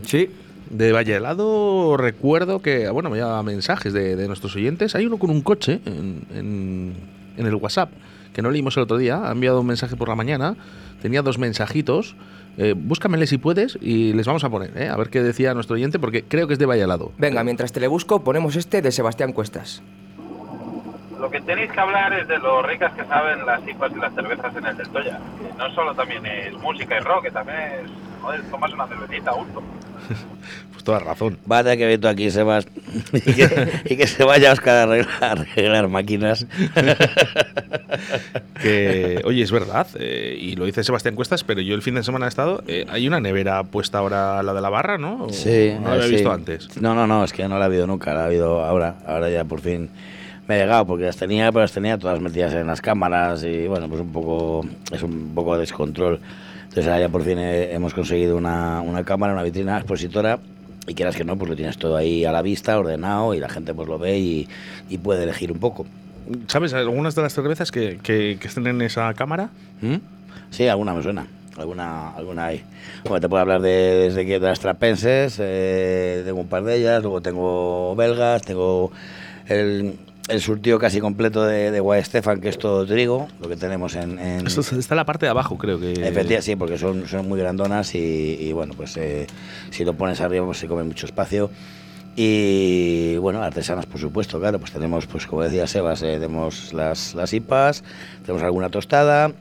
Sí. 0.05 0.31
De 0.71 0.91
Valle 0.91 1.15
Helado 1.15 1.97
recuerdo 1.97 2.61
que, 2.61 2.89
bueno, 2.91 3.09
me 3.09 3.19
lleva 3.19 3.41
mensajes 3.45 3.93
de, 3.93 4.17
de 4.17 4.27
nuestros 4.27 4.57
oyentes. 4.57 4.97
Hay 4.97 5.07
uno 5.07 5.17
con 5.17 5.31
un 5.31 5.43
coche 5.43 5.81
en, 5.87 6.23
en- 6.35 7.17
en 7.37 7.47
el 7.47 7.55
WhatsApp 7.55 7.91
que 8.37 8.43
no 8.43 8.51
leímos 8.51 8.77
el 8.77 8.83
otro 8.83 8.99
día. 8.99 9.27
Ha 9.27 9.33
enviado 9.33 9.63
un 9.63 9.67
mensaje 9.67 9.97
por 9.97 10.11
la 10.11 10.15
mañana. 10.15 10.57
Tenía 11.01 11.23
dos 11.23 11.39
mensajitos. 11.39 12.17
Eh, 12.59 12.75
búscamele 12.77 13.27
si 13.27 13.39
puedes 13.39 13.79
y 13.81 14.13
les 14.13 14.27
vamos 14.27 14.45
a 14.45 14.51
poner, 14.51 14.77
eh, 14.77 14.89
a 14.89 14.97
ver 14.97 15.09
qué 15.09 15.23
decía 15.23 15.55
nuestro 15.55 15.75
oyente, 15.75 15.99
porque 15.99 16.23
creo 16.23 16.47
que 16.47 16.53
es 16.53 16.59
de 16.59 16.67
Valle 16.67 16.83
Helado. 16.83 17.13
Venga, 17.17 17.43
mientras 17.45 17.73
te 17.73 17.81
le 17.81 17.89
busco, 17.89 18.23
ponemos 18.25 18.55
este 18.57 18.83
de 18.83 18.93
Sebastián 18.93 19.33
Cuestas. 19.33 19.83
Lo 21.19 21.31
que 21.31 21.41
tenéis 21.41 21.73
que 21.73 21.81
hablar 21.81 22.13
es 22.13 22.29
de 22.29 22.39
lo 22.39 22.61
ricas 22.61 22.93
que 22.93 23.07
saben 23.07 23.47
las 23.47 23.67
IPAs 23.67 23.93
y 23.93 24.01
las 24.01 24.15
cervezas 24.15 24.55
en 24.55 24.67
el 24.67 24.77
del 24.77 24.89
Toya. 24.91 25.19
Que 25.41 25.57
no 25.57 25.75
solo 25.75 25.95
también 25.95 26.27
es 26.27 26.53
música 26.59 26.95
y 26.95 27.01
rock, 27.01 27.25
que 27.25 27.31
también 27.31 27.59
es, 27.59 27.91
joder, 28.23 28.41
tomas 28.51 28.73
una 28.73 28.87
cervecita 28.87 29.33
gusto. 29.33 29.63
Pues 30.73 30.85
toda 30.85 30.99
razón. 31.01 31.39
Va 31.51 31.59
a 31.61 31.63
tener 31.65 31.79
que 31.79 31.87
ver 31.87 31.99
tú 32.01 32.07
aquí, 32.07 32.31
Sebas, 32.31 32.69
y 33.13 33.21
que, 33.33 33.81
y 33.87 33.97
que 33.97 34.07
se 34.07 34.23
vaya 34.25 34.53
Oscar 34.53 34.77
a 34.77 34.83
arreglar, 34.83 35.15
a 35.23 35.33
arreglar 35.33 35.89
máquinas. 35.89 36.47
Que, 38.63 39.21
oye, 39.25 39.43
es 39.43 39.51
verdad, 39.53 39.87
eh, 39.99 40.37
y 40.41 40.57
lo 40.57 40.65
dice 40.65 40.83
Sebastián 40.85 41.15
Cuestas, 41.15 41.45
pero 41.45 41.61
yo 41.61 41.75
el 41.75 41.83
fin 41.83 41.95
de 41.95 42.03
semana 42.03 42.27
he 42.27 42.29
estado. 42.29 42.63
eh, 42.67 42.85
hay 42.89 43.07
una 43.07 43.21
nevera 43.21 43.63
puesta 43.65 43.99
ahora, 43.99 44.43
la 44.43 44.55
de 44.55 44.61
la 44.61 44.69
barra, 44.71 44.99
¿no? 44.99 45.25
¿O 45.25 45.33
Sí, 45.33 45.73
No 45.81 45.89
la 45.89 45.95
había 45.95 46.07
sí. 46.07 46.13
visto 46.15 46.33
antes. 46.33 46.81
No, 46.81 46.95
no, 46.95 47.07
no, 47.07 47.25
es 47.25 47.33
que 47.33 47.47
no 47.49 47.59
la 47.59 47.65
ha 47.65 47.67
habido 47.67 47.87
nunca, 47.87 48.15
la 48.15 48.23
ha 48.23 48.27
habido 48.27 48.63
ahora. 48.65 48.97
Ahora 49.07 49.29
ya 49.31 49.45
por 49.45 49.61
fin 49.61 49.89
me 50.49 50.57
he 50.57 50.61
llegado, 50.61 50.87
porque 50.87 51.05
las 51.05 51.17
tenía, 51.17 51.51
pero 51.53 51.63
las 51.63 51.73
tenía 51.73 51.99
todas 51.99 52.21
metidas 52.21 52.53
en 52.55 52.67
las 52.67 52.81
cámaras 52.81 53.43
y 53.45 53.67
bueno, 53.67 53.89
pues 53.89 54.01
un 54.01 54.13
poco, 54.13 54.65
es 54.93 55.03
un 55.03 55.33
poco 55.35 55.55
de 55.55 55.61
descontrol. 55.61 56.21
Entonces 56.77 56.93
ahora 56.93 57.07
ya 57.07 57.09
por 57.09 57.23
fin 57.25 57.39
he- 57.39 57.73
hemos 57.73 57.95
conseguido 57.95 58.37
una, 58.37 58.83
una 58.83 59.03
cámara, 59.03 59.33
una 59.33 59.43
vitrina 59.43 59.79
expositora 59.79 60.39
y 60.87 60.93
quieras 60.93 61.17
que 61.17 61.25
no, 61.25 61.35
pues 61.39 61.49
lo 61.49 61.57
tienes 61.57 61.79
todo 61.79 61.97
ahí 61.97 62.27
a 62.27 62.33
la 62.33 62.43
vista, 62.43 62.79
ordenado 62.79 63.33
y 63.33 63.41
la 63.41 63.49
gente 63.49 63.73
pues 63.73 63.89
lo 63.89 63.99
ve 63.99 64.19
y, 64.19 64.47
y 64.91 64.99
puede 64.99 65.23
elegir 65.23 65.51
un 65.51 65.59
poco. 65.59 65.87
¿Sabes 66.49 66.75
algunas 66.75 67.15
de 67.15 67.23
las 67.23 67.33
cervezas 67.33 67.73
que, 67.73 67.99
que, 68.03 68.37
que 68.39 68.47
estén 68.47 68.67
en 68.67 68.83
esa 68.83 69.13
cámara? 69.15 69.49
¿Mm? 69.81 69.95
Sí, 70.51 70.69
alguna 70.69 70.93
me 70.93 71.03
suena. 71.03 71.27
Alguna, 71.57 72.11
alguna 72.11 72.45
hay. 72.45 72.63
Bueno, 73.05 73.21
te 73.23 73.29
puedo 73.31 73.41
hablar 73.41 73.63
de, 73.63 73.71
desde 73.71 74.27
que 74.27 74.39
de 74.39 74.47
las 74.47 74.61
trapenses, 74.61 75.39
eh, 75.41 76.21
tengo 76.27 76.41
un 76.41 76.49
par 76.49 76.63
de 76.65 76.77
ellas, 76.77 77.01
luego 77.03 77.23
tengo 77.23 77.97
belgas, 77.97 78.43
tengo 78.43 78.93
el, 79.49 79.95
el 80.29 80.41
surtido 80.41 80.79
casi 80.79 81.01
completo 81.01 81.45
de, 81.45 81.71
de 81.71 81.81
Guay 81.81 82.03
Stefan, 82.05 82.41
que 82.41 82.49
es 82.49 82.59
todo 82.59 82.85
trigo, 82.87 83.29
lo 83.41 83.49
que 83.49 83.57
tenemos 83.57 83.95
en... 83.95 84.19
en 84.19 84.47
Esto 84.47 84.61
está 84.61 84.95
en 84.95 84.97
la 84.97 85.05
parte 85.05 85.27
de 85.27 85.31
abajo, 85.31 85.57
creo 85.57 85.79
que. 85.79 85.93
Efectivamente, 85.93 86.43
sí, 86.43 86.57
porque 86.57 86.79
son, 86.79 87.07
son 87.07 87.29
muy 87.29 87.39
grandonas 87.39 87.95
y, 87.95 88.39
y, 88.41 88.53
bueno, 88.53 88.75
pues 88.77 88.97
eh, 88.97 89.27
si 89.71 89.85
lo 89.85 89.95
pones 89.95 90.21
arriba 90.21 90.45
pues 90.45 90.59
se 90.59 90.67
come 90.67 90.83
mucho 90.85 91.07
espacio. 91.07 91.51
Y 92.19 93.19
bueno, 93.19 93.43
artesanas 93.43 93.85
por 93.85 94.01
supuesto, 94.01 94.41
claro, 94.41 94.59
pues 94.59 94.73
tenemos, 94.73 95.07
pues 95.07 95.27
como 95.27 95.43
decía 95.43 95.67
Sebas, 95.67 96.03
eh, 96.03 96.15
tenemos 96.15 96.73
las, 96.73 97.15
las 97.15 97.33
IPAs, 97.35 97.85
tenemos 98.25 98.43
alguna 98.43 98.71
tostada 98.71 99.33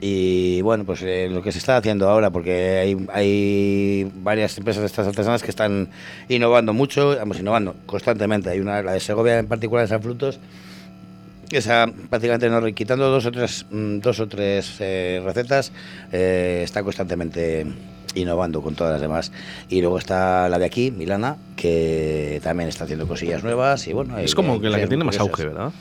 y 0.00 0.60
bueno, 0.62 0.84
pues 0.84 1.02
eh, 1.02 1.28
lo 1.30 1.42
que 1.42 1.52
se 1.52 1.58
está 1.58 1.76
haciendo 1.76 2.08
ahora, 2.08 2.30
porque 2.30 2.78
hay, 2.78 3.06
hay 3.12 4.10
varias 4.22 4.56
empresas 4.58 4.80
de 4.82 4.86
estas 4.86 5.06
artesanas 5.06 5.42
que 5.42 5.50
están 5.50 5.88
innovando 6.28 6.72
mucho, 6.72 7.16
vamos, 7.16 7.38
innovando 7.40 7.74
constantemente. 7.86 8.50
Hay 8.50 8.60
una, 8.60 8.82
la 8.82 8.92
de 8.92 9.00
Segovia 9.00 9.38
en 9.38 9.46
particular, 9.46 9.84
de 9.84 9.88
San 9.88 10.02
Frutos, 10.02 10.38
esa 11.50 11.86
prácticamente 12.08 12.48
no 12.48 12.64
quitando 12.74 13.10
dos 13.10 13.26
o 13.26 13.30
tres 13.32 13.66
mm, 13.70 13.98
dos 13.98 14.20
o 14.20 14.26
tres 14.26 14.76
eh, 14.80 15.20
recetas 15.22 15.70
eh, 16.10 16.62
está 16.64 16.82
constantemente 16.82 17.66
innovando 18.14 18.62
con 18.62 18.74
todas 18.74 18.94
las 18.94 19.02
demás 19.02 19.32
y 19.68 19.80
luego 19.82 19.98
está 19.98 20.48
la 20.48 20.58
de 20.58 20.64
aquí 20.64 20.90
Milana 20.90 21.36
que 21.56 22.40
también 22.42 22.68
está 22.70 22.84
haciendo 22.84 23.06
cosillas 23.06 23.42
nuevas 23.44 23.86
y 23.86 23.92
bueno 23.92 24.16
Es 24.18 24.30
hay- 24.30 24.34
como 24.34 24.60
que 24.62 24.70
la 24.70 24.78
que 24.80 24.86
tiene 24.86 25.04
más 25.04 25.18
auge, 25.18 25.44
¿verdad? 25.44 25.72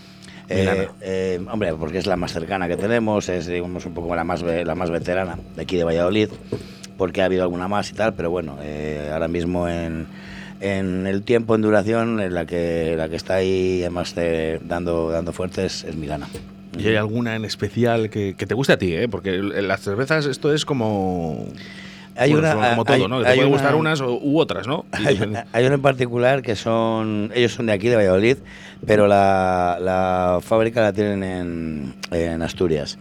Eh, 0.52 0.88
eh, 1.02 1.40
hombre, 1.50 1.74
porque 1.74 1.98
es 1.98 2.06
la 2.06 2.18
más 2.18 2.34
cercana 2.34 2.68
que 2.68 2.78
tenemos, 2.78 3.30
es 3.30 3.48
digamos 3.48 3.86
un 3.86 3.94
poco 3.94 4.16
la 4.16 4.24
más 4.24 4.42
la 4.42 4.76
más 4.76 4.90
veterana 4.90 5.38
de 5.56 5.62
aquí 5.62 5.78
de 5.78 5.84
Valladolid, 5.84 6.30
porque 6.98 7.22
ha 7.22 7.26
habido 7.26 7.44
alguna 7.44 7.68
más 7.68 7.90
y 7.90 7.94
tal, 7.94 8.14
pero 8.14 8.30
bueno, 8.30 8.58
eh, 8.62 9.10
ahora 9.14 9.28
mismo 9.28 9.68
en, 9.68 10.08
en 10.60 11.08
el 11.08 11.24
tiempo 11.24 11.56
en 11.56 11.62
duración, 11.62 12.20
en 12.20 12.34
la 12.34 12.46
que 12.46 12.96
la 12.98 13.08
que 13.10 13.16
está 13.16 13.36
ahí 13.36 13.80
además 13.82 14.14
dando 14.62 15.10
dando 15.10 15.32
fuertes 15.32 15.84
es 15.84 15.96
Milana. 15.96 16.28
¿Y 16.78 16.88
hay 16.88 16.96
alguna 16.96 17.36
en 17.36 17.46
especial 17.46 18.10
que, 18.10 18.36
que 18.36 18.46
te 18.46 18.54
guste 18.54 18.74
a 18.74 18.78
ti, 18.78 18.94
eh? 18.94 19.08
Porque 19.10 19.38
las 19.38 19.82
cervezas, 19.82 20.26
esto 20.26 20.54
es 20.54 20.66
como. 20.66 21.46
Hay 22.22 22.32
bueno, 22.34 22.58
una- 22.58 22.70
como 22.72 22.86
todo, 22.86 22.94
hay- 22.96 23.08
¿no? 23.08 23.20
Que 23.20 23.26
te 23.26 23.40
una- 23.40 23.48
gustar 23.48 23.76
unas 23.76 24.02
u 24.02 24.40
otras, 24.40 24.68
¿no? 24.68 24.86
Hay, 24.92 25.20
hay 25.52 25.66
uno 25.66 25.76
en 25.76 25.82
particular 25.82 26.42
que 26.42 26.56
son, 26.56 27.32
ellos 27.34 27.54
son 27.54 27.66
de 27.66 27.74
aquí, 27.74 27.88
de 27.90 27.96
Valladolid, 27.96 28.38
pero 28.86 29.08
la, 29.08 29.78
la 29.82 30.40
fábrica 30.42 30.82
la 30.82 30.94
tienen 30.94 31.24
en, 31.24 31.94
en 32.12 32.42
Asturias. 32.42 32.98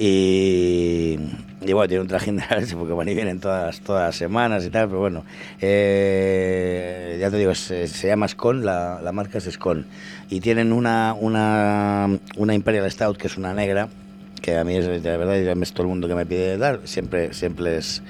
Y, 0.00 1.18
y 1.60 1.72
bueno, 1.72 1.88
tiene 1.88 2.02
un 2.02 2.08
trajín 2.08 2.36
de 2.36 2.44
porque 2.76 2.92
van 2.92 3.08
y 3.08 3.14
vienen 3.14 3.40
todas, 3.40 3.80
todas 3.80 4.06
las 4.08 4.16
semanas 4.16 4.64
y 4.64 4.70
tal, 4.70 4.86
pero 4.88 5.00
bueno, 5.00 5.24
eh, 5.60 7.18
ya 7.20 7.30
te 7.30 7.36
digo, 7.36 7.54
se, 7.54 7.88
se 7.88 8.06
llama 8.08 8.28
Scon, 8.28 8.64
la, 8.64 9.00
la 9.02 9.12
marca 9.12 9.38
es 9.38 9.44
Scon. 9.50 9.86
Y 10.30 10.40
tienen 10.40 10.72
una, 10.72 11.14
una, 11.18 12.08
una 12.36 12.54
Imperial 12.54 12.90
Stout, 12.90 13.16
que 13.16 13.26
es 13.26 13.36
una 13.36 13.54
negra, 13.54 13.88
que 14.42 14.56
a 14.56 14.64
mí 14.64 14.76
es, 14.76 14.86
de 14.86 14.98
verdad, 15.16 15.40
ya 15.42 15.52
es 15.52 15.72
todo 15.72 15.82
el 15.82 15.88
mundo 15.88 16.06
que 16.08 16.14
me 16.14 16.26
pide 16.26 16.58
dar, 16.58 16.80
siempre, 16.84 17.34
siempre 17.34 17.64
les, 17.76 18.02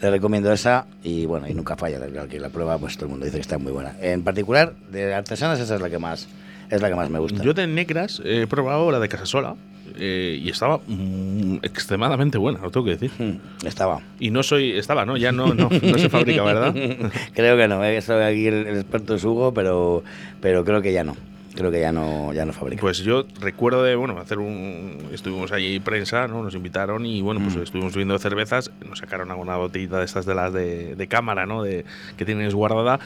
les 0.00 0.10
recomiendo 0.10 0.52
esa 0.52 0.86
y 1.02 1.26
bueno, 1.26 1.48
y 1.48 1.54
nunca 1.54 1.76
falla, 1.76 1.98
la 1.98 2.26
que 2.26 2.40
la 2.40 2.48
prueba, 2.48 2.78
pues 2.78 2.96
todo 2.96 3.06
el 3.06 3.10
mundo 3.10 3.26
dice 3.26 3.38
que 3.38 3.42
está 3.42 3.58
muy 3.58 3.72
buena. 3.72 3.94
En 4.00 4.22
particular, 4.22 4.74
de 4.90 5.14
artesanas, 5.14 5.60
esa 5.60 5.76
es 5.76 5.80
la 5.80 5.90
que 5.90 5.98
más, 5.98 6.28
es 6.70 6.82
la 6.82 6.88
que 6.88 6.94
más 6.94 7.10
me 7.10 7.18
gusta. 7.18 7.42
Yo 7.42 7.54
de 7.54 7.66
negras 7.66 8.20
he 8.24 8.46
probado 8.46 8.90
la 8.90 9.00
de 9.00 9.08
Casasola 9.08 9.56
eh, 9.96 10.40
y 10.42 10.48
estaba 10.48 10.80
mm, 10.86 11.56
extremadamente 11.62 12.38
buena, 12.38 12.60
lo 12.60 12.70
tengo 12.70 12.86
que 12.86 12.96
decir. 12.96 13.10
Mm, 13.18 13.66
Estaba. 13.66 14.00
Y 14.18 14.30
no 14.30 14.42
soy. 14.42 14.72
Estaba, 14.72 15.04
¿no? 15.04 15.16
Ya 15.16 15.30
no, 15.32 15.54
no, 15.54 15.68
no 15.70 15.98
se 15.98 16.08
fabrica, 16.08 16.42
¿verdad? 16.42 16.74
creo 17.34 17.56
que 17.56 17.68
no, 17.68 17.84
eh, 17.84 17.98
aquí 17.98 18.46
el, 18.46 18.66
el 18.66 18.76
experto 18.76 19.14
es 19.14 19.24
Hugo, 19.24 19.54
pero, 19.54 20.02
pero 20.40 20.64
creo 20.64 20.82
que 20.82 20.92
ya 20.92 21.04
no. 21.04 21.16
Creo 21.54 21.70
que 21.70 21.80
ya 21.80 21.92
no, 21.92 22.32
ya 22.32 22.44
no 22.44 22.52
fabrica. 22.52 22.80
Pues 22.80 22.98
yo 22.98 23.26
recuerdo 23.40 23.82
de, 23.84 23.94
bueno, 23.94 24.18
hacer 24.18 24.38
un... 24.38 24.98
Estuvimos 25.12 25.52
allí 25.52 25.78
prensa, 25.78 26.26
¿no? 26.26 26.42
Nos 26.42 26.54
invitaron 26.54 27.06
y, 27.06 27.20
bueno, 27.22 27.38
Mm. 27.40 27.44
pues 27.44 27.56
estuvimos 27.56 27.92
subiendo 27.92 28.18
cervezas, 28.18 28.72
nos 28.88 28.98
sacaron 28.98 29.30
alguna 29.30 29.56
botellita 29.56 29.98
de 29.98 30.04
estas 30.04 30.26
de 30.26 30.34
las 30.34 30.52
de, 30.52 30.96
de 30.96 31.06
cámara, 31.06 31.46
¿no? 31.46 31.62
De, 31.62 31.84
que 32.16 32.24
tienes 32.24 32.54
guardada. 32.54 32.98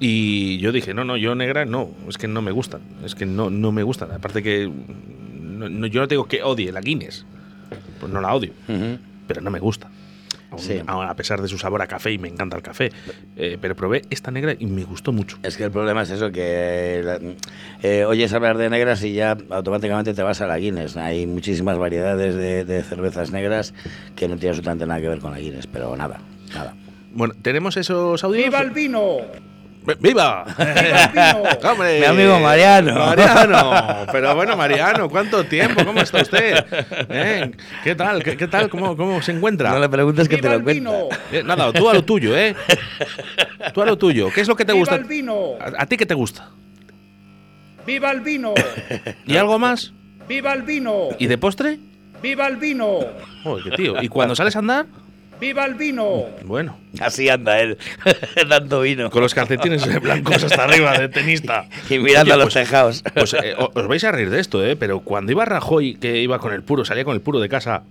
Y 0.00 0.58
yo 0.58 0.70
dije, 0.72 0.92
no, 0.92 1.04
no, 1.04 1.16
yo 1.16 1.34
negra 1.34 1.64
no, 1.64 1.88
es 2.08 2.18
que 2.18 2.28
no 2.28 2.42
me 2.42 2.50
gustan, 2.50 2.82
es 3.04 3.14
que 3.14 3.24
no, 3.26 3.48
no 3.48 3.72
me 3.72 3.82
gustan. 3.84 4.10
Aparte 4.12 4.42
que 4.42 4.70
no- 5.40 5.68
no- 5.70 5.86
yo 5.86 6.00
no 6.02 6.06
digo 6.06 6.26
que 6.26 6.42
odie 6.42 6.72
la 6.72 6.80
Guinness, 6.80 7.24
pues 8.00 8.12
no 8.12 8.20
la 8.20 8.34
odio, 8.34 8.52
pero 9.26 9.40
no 9.40 9.50
me 9.50 9.60
gusta. 9.60 9.88
Aún- 10.54 10.62
Sí. 10.62 10.80
aún 10.86 11.04
a 11.06 11.14
pesar 11.14 11.40
de 11.42 11.48
su 11.48 11.58
sabor 11.58 11.82
a 11.82 11.86
café 11.86 12.12
y 12.12 12.18
me 12.18 12.28
encanta 12.28 12.56
el 12.56 12.62
café. 12.62 12.90
Eh, 13.36 13.58
pero 13.60 13.74
probé 13.76 14.02
esta 14.10 14.30
negra 14.30 14.54
y 14.58 14.66
me 14.66 14.84
gustó 14.84 15.12
mucho. 15.12 15.38
Es 15.42 15.56
que 15.56 15.64
el 15.64 15.70
problema 15.70 16.02
es 16.02 16.10
eso, 16.10 16.30
que 16.32 17.00
la- 17.04 17.20
eh, 17.82 18.04
oyes 18.04 18.32
hablar 18.32 18.56
de 18.58 18.70
negras 18.70 19.02
y 19.04 19.12
ya 19.14 19.36
automáticamente 19.50 20.14
te 20.14 20.22
vas 20.22 20.40
a 20.40 20.46
la 20.46 20.58
Guinness. 20.58 20.96
Hay 20.96 21.26
muchísimas 21.26 21.78
variedades 21.78 22.34
de, 22.34 22.64
de 22.64 22.82
cervezas 22.82 23.30
negras 23.32 23.74
que 24.16 24.28
no 24.28 24.36
tienen 24.36 24.50
absolutamente 24.50 24.86
nada 24.86 25.00
que 25.00 25.08
ver 25.08 25.18
con 25.18 25.32
la 25.32 25.38
Guinness, 25.38 25.66
pero 25.66 25.96
nada, 25.96 26.20
nada. 26.54 26.74
Bueno, 27.12 27.34
¿tenemos 27.42 27.76
esos 27.76 28.22
audios? 28.24 28.44
¡Viva 28.44 28.60
el 28.60 28.70
vino! 28.70 29.18
¡Vi- 29.86 29.94
¡Viva! 30.00 30.44
¡Hombre! 31.62 32.00
Mi 32.00 32.04
amigo 32.06 32.38
Mariano. 32.40 32.94
Mariano. 32.94 34.06
Pero 34.12 34.34
bueno, 34.34 34.56
Mariano, 34.56 35.08
¿cuánto 35.10 35.44
tiempo? 35.44 35.84
¿Cómo 35.84 36.00
está 36.00 36.22
usted? 36.22 36.64
¿Eh? 37.10 37.50
¿Qué 37.82 37.94
tal? 37.94 38.22
¿Qué, 38.22 38.36
qué 38.36 38.48
tal? 38.48 38.68
¿Cómo, 38.68 38.96
¿Cómo 38.96 39.20
se 39.22 39.32
encuentra? 39.32 39.70
No 39.70 39.78
le 39.80 39.88
preguntes 39.88 40.28
que 40.28 40.36
te 40.38 40.48
¡Viva 40.48 40.58
lo 40.58 40.64
vino! 40.64 40.92
Eh, 41.32 41.42
nada, 41.44 41.72
tú 41.72 41.88
a 41.88 41.94
lo 41.94 42.02
tuyo, 42.04 42.36
¿eh? 42.36 42.54
Tú 43.74 43.82
a 43.82 43.86
lo 43.86 43.98
tuyo. 43.98 44.30
¿Qué 44.34 44.40
es 44.40 44.48
lo 44.48 44.56
que 44.56 44.64
te 44.64 44.72
¡Viva 44.72 44.80
gusta? 44.80 44.94
el 44.96 45.04
vino! 45.04 45.50
¿A, 45.60 45.82
a 45.82 45.86
ti 45.86 45.96
qué 45.96 46.06
te 46.06 46.14
gusta? 46.14 46.50
¡Viva 47.86 48.10
el 48.10 48.20
vino! 48.20 48.54
¿Y 49.26 49.36
algo 49.36 49.58
más? 49.58 49.92
¡Viva 50.26 50.54
el 50.54 50.62
vino! 50.62 51.08
¿Y 51.18 51.26
de 51.26 51.36
postre? 51.36 51.78
¡Viva 52.22 52.46
el 52.46 52.56
vino! 52.56 53.00
Joder, 53.42 53.64
qué 53.64 53.70
tío. 53.76 54.02
¿Y 54.02 54.08
cuando 54.08 54.34
sales 54.34 54.56
a 54.56 54.60
andar? 54.60 54.86
¡Viva 55.40 55.64
el 55.66 55.74
vino! 55.74 56.26
Bueno, 56.44 56.78
Así 57.00 57.28
anda 57.28 57.58
él, 57.60 57.76
dando 58.48 58.80
vino. 58.82 59.10
con 59.10 59.22
los 59.22 59.34
calcetines 59.34 59.84
blancos 60.00 60.42
hasta 60.44 60.64
arriba 60.64 60.96
de 60.98 61.08
tenista. 61.08 61.66
Y 61.90 61.98
mirando 61.98 62.32
Oye, 62.32 62.42
a 62.42 62.44
los 62.44 62.54
pues- 62.54 62.64
tejados. 62.64 63.02
Pues 63.14 63.34
eh, 63.34 63.54
os 63.74 63.86
vais 63.88 64.04
a 64.04 64.12
reír 64.12 64.30
de 64.30 64.40
esto, 64.40 64.64
¿eh? 64.64 64.76
Pero 64.76 65.00
cuando 65.00 65.32
iba 65.32 65.44
Rajoy, 65.44 65.96
que 65.96 66.18
iba 66.20 66.38
con 66.38 66.52
el 66.52 66.62
puro, 66.62 66.84
salía 66.84 67.04
con 67.04 67.14
el 67.14 67.20
puro 67.20 67.40
de 67.40 67.48
casa, 67.48 67.82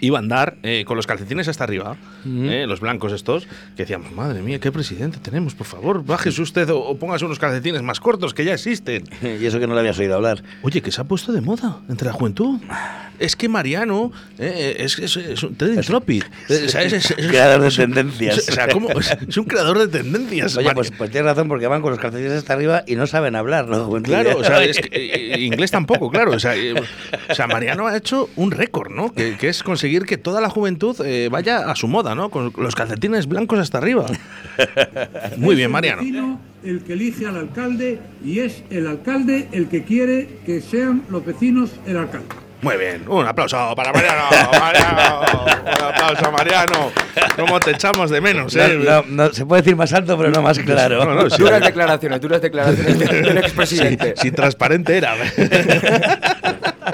iba 0.00 0.18
a 0.18 0.20
andar 0.20 0.56
eh, 0.62 0.84
con 0.86 0.96
los 0.96 1.06
calcetines 1.06 1.48
hasta 1.48 1.64
arriba, 1.64 1.96
eh, 2.26 2.64
los 2.68 2.80
blancos 2.80 3.12
estos, 3.12 3.46
que 3.76 3.82
decíamos, 3.82 4.12
madre 4.12 4.42
mía, 4.42 4.58
qué 4.58 4.72
presidente 4.72 5.18
tenemos, 5.22 5.54
por 5.54 5.66
favor, 5.66 6.04
bájese 6.04 6.42
usted 6.42 6.68
o, 6.70 6.78
o 6.80 6.98
póngase 6.98 7.24
unos 7.24 7.38
calcetines 7.38 7.82
más 7.82 8.00
cortos 8.00 8.34
que 8.34 8.44
ya 8.44 8.54
existen. 8.54 9.04
Y 9.40 9.46
eso 9.46 9.58
que 9.60 9.66
no 9.66 9.74
le 9.74 9.80
habías 9.80 9.98
oído 9.98 10.16
hablar. 10.16 10.42
Oye, 10.62 10.82
que 10.82 10.90
se 10.92 11.00
ha 11.00 11.04
puesto 11.04 11.32
de 11.32 11.40
moda 11.40 11.78
entre 11.88 12.08
la 12.08 12.12
juventud. 12.12 12.58
Es 13.18 13.36
que 13.36 13.48
Mariano 13.48 14.12
eh, 14.38 14.76
es, 14.78 14.98
es, 14.98 15.16
es 15.16 15.42
un. 15.42 15.54
Eh, 16.48 16.62
o 16.66 16.68
sea, 16.68 16.82
es- 16.82 17.14
Creador 17.16 17.62
de 17.62 17.70
tendencias. 17.70 18.48
O 18.48 18.52
sea, 18.52 18.68
¿cómo? 18.68 18.88
Es, 18.90 19.36
un 19.36 19.44
creador 19.44 19.78
de 19.78 19.88
tendencias. 19.88 20.56
Oye, 20.56 20.70
pues, 20.74 20.90
pues 20.96 21.10
tienes 21.10 21.26
razón, 21.30 21.48
porque 21.48 21.66
van 21.66 21.82
con 21.82 21.90
los 21.90 22.00
calcetines 22.00 22.32
hasta 22.32 22.54
arriba 22.54 22.82
y 22.86 22.96
no 22.96 23.06
saben 23.06 23.36
hablar, 23.36 23.68
¿no? 23.68 23.90
Claro, 24.02 24.38
o 24.38 24.44
sea, 24.44 24.64
es 24.64 24.78
que, 24.80 24.88
eh, 24.88 25.34
eh, 25.34 25.40
inglés 25.40 25.70
tampoco, 25.70 26.10
claro. 26.10 26.32
O 26.32 26.38
sea, 26.38 26.56
eh, 26.56 26.74
o 27.28 27.34
sea, 27.34 27.46
Mariano 27.46 27.86
ha 27.86 27.96
hecho 27.96 28.30
un 28.36 28.50
récord, 28.50 28.90
¿no? 28.90 29.12
Que, 29.12 29.36
que 29.36 29.48
es 29.48 29.62
conseguir 29.62 29.89
que 29.98 30.16
toda 30.16 30.40
la 30.40 30.48
juventud 30.48 30.96
eh, 31.04 31.28
vaya 31.30 31.70
a 31.70 31.74
su 31.74 31.88
moda, 31.88 32.14
¿no? 32.14 32.30
Con 32.30 32.52
los 32.56 32.74
calcetines 32.74 33.26
blancos 33.26 33.58
hasta 33.58 33.78
arriba. 33.78 34.06
Muy 35.36 35.56
bien, 35.56 35.70
Mariano. 35.70 36.02
vecino 36.02 36.40
el 36.62 36.82
que 36.82 36.92
elige 36.92 37.26
al 37.26 37.36
alcalde 37.36 37.98
y 38.24 38.40
es 38.40 38.62
el 38.70 38.86
alcalde 38.86 39.48
el 39.52 39.68
que 39.68 39.82
quiere 39.84 40.28
que 40.44 40.60
sean 40.60 41.02
los 41.08 41.24
vecinos 41.24 41.70
el 41.86 41.96
alcalde. 41.96 42.26
Muy 42.62 42.76
bien. 42.76 43.08
Un 43.08 43.26
aplauso 43.26 43.74
para 43.74 43.90
Mariano. 43.92 44.24
Mariano. 44.60 45.20
Un 45.22 45.84
aplauso 45.84 46.30
Mariano. 46.30 46.92
¿Cómo 47.36 47.58
te 47.58 47.70
echamos 47.70 48.10
de 48.10 48.20
menos, 48.20 48.54
No, 48.54 48.62
eh? 48.62 48.78
no, 48.84 49.02
no, 49.08 49.32
se 49.32 49.46
puede 49.46 49.62
decir 49.62 49.76
más 49.76 49.92
alto, 49.94 50.18
pero 50.18 50.30
no 50.30 50.42
más 50.42 50.58
claro. 50.58 51.04
No, 51.04 51.14
no, 51.14 51.30
sí. 51.30 51.38
Duras 51.38 51.62
declaraciones, 51.62 52.20
duras 52.20 52.42
declaraciones 52.42 52.98
del 52.98 53.38
expresidente. 53.38 54.14
Si 54.16 54.30
transparente 54.30 54.96
era. 54.98 55.14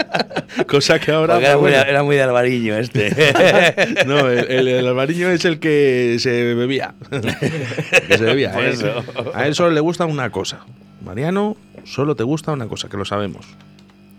Cosa 0.66 0.98
que 0.98 1.12
ahora. 1.12 1.34
Porque 1.34 1.46
era, 1.46 1.56
muy, 1.56 1.70
bueno. 1.70 1.84
era 1.86 2.02
muy 2.02 2.16
de 2.16 2.22
Alvariño 2.22 2.76
este. 2.76 3.14
No, 4.06 4.28
el, 4.30 4.50
el, 4.50 4.68
el 4.68 4.86
albariño 4.86 5.30
es 5.30 5.44
el 5.44 5.58
que 5.58 6.16
se 6.18 6.54
bebía. 6.54 6.94
que 7.10 8.18
se 8.18 8.24
bebía. 8.24 8.52
Por 8.52 8.64
¿eh? 8.64 8.70
eso. 8.70 9.04
A 9.34 9.46
él 9.46 9.54
solo 9.54 9.70
le 9.70 9.80
gusta 9.80 10.06
una 10.06 10.30
cosa. 10.30 10.60
Mariano, 11.04 11.56
solo 11.84 12.16
te 12.16 12.24
gusta 12.24 12.52
una 12.52 12.66
cosa, 12.66 12.88
que 12.88 12.96
lo 12.96 13.04
sabemos. 13.04 13.46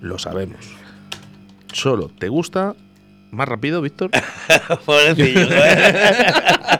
Lo 0.01 0.19
sabemos. 0.19 0.59
Solo 1.73 2.09
te 2.17 2.29
gusta. 2.29 2.75
Más 3.31 3.47
rápido, 3.47 3.81
Víctor. 3.81 4.09
Pobrecillo, 4.85 5.47
¿eh? 5.51 6.76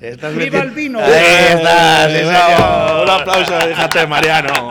Estás 0.00 0.32
¡Viva 0.32 0.44
metiendo- 0.44 0.62
el 0.68 0.70
vino! 0.70 0.98
Ahí 1.00 1.12
está, 1.54 2.08
sí, 2.08 2.16
señor. 2.18 3.02
Un 3.02 3.10
aplauso, 3.10 3.58
déjate, 3.66 4.06
Mariano. 4.06 4.70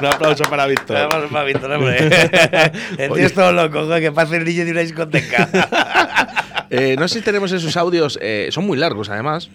Un 0.00 0.06
aplauso 0.06 0.44
para 0.44 0.66
Víctor. 0.66 1.08
Vamos 1.08 1.30
para 1.30 1.44
Víctor, 1.44 1.70
hombre. 1.72 1.98
El 2.98 3.12
tío 3.12 3.26
es 3.26 3.34
todo 3.34 3.52
loco, 3.52 3.88
que 4.00 4.10
pasa 4.10 4.36
el 4.36 4.44
niño 4.44 4.64
de 4.64 4.70
una 4.72 4.80
discoteca. 4.80 5.48
Eh, 6.70 6.96
no 6.98 7.08
sé 7.08 7.20
si 7.20 7.24
tenemos 7.24 7.50
esos 7.50 7.74
audios, 7.78 8.18
eh, 8.20 8.48
son 8.50 8.66
muy 8.66 8.76
largos 8.76 9.08
además. 9.08 9.48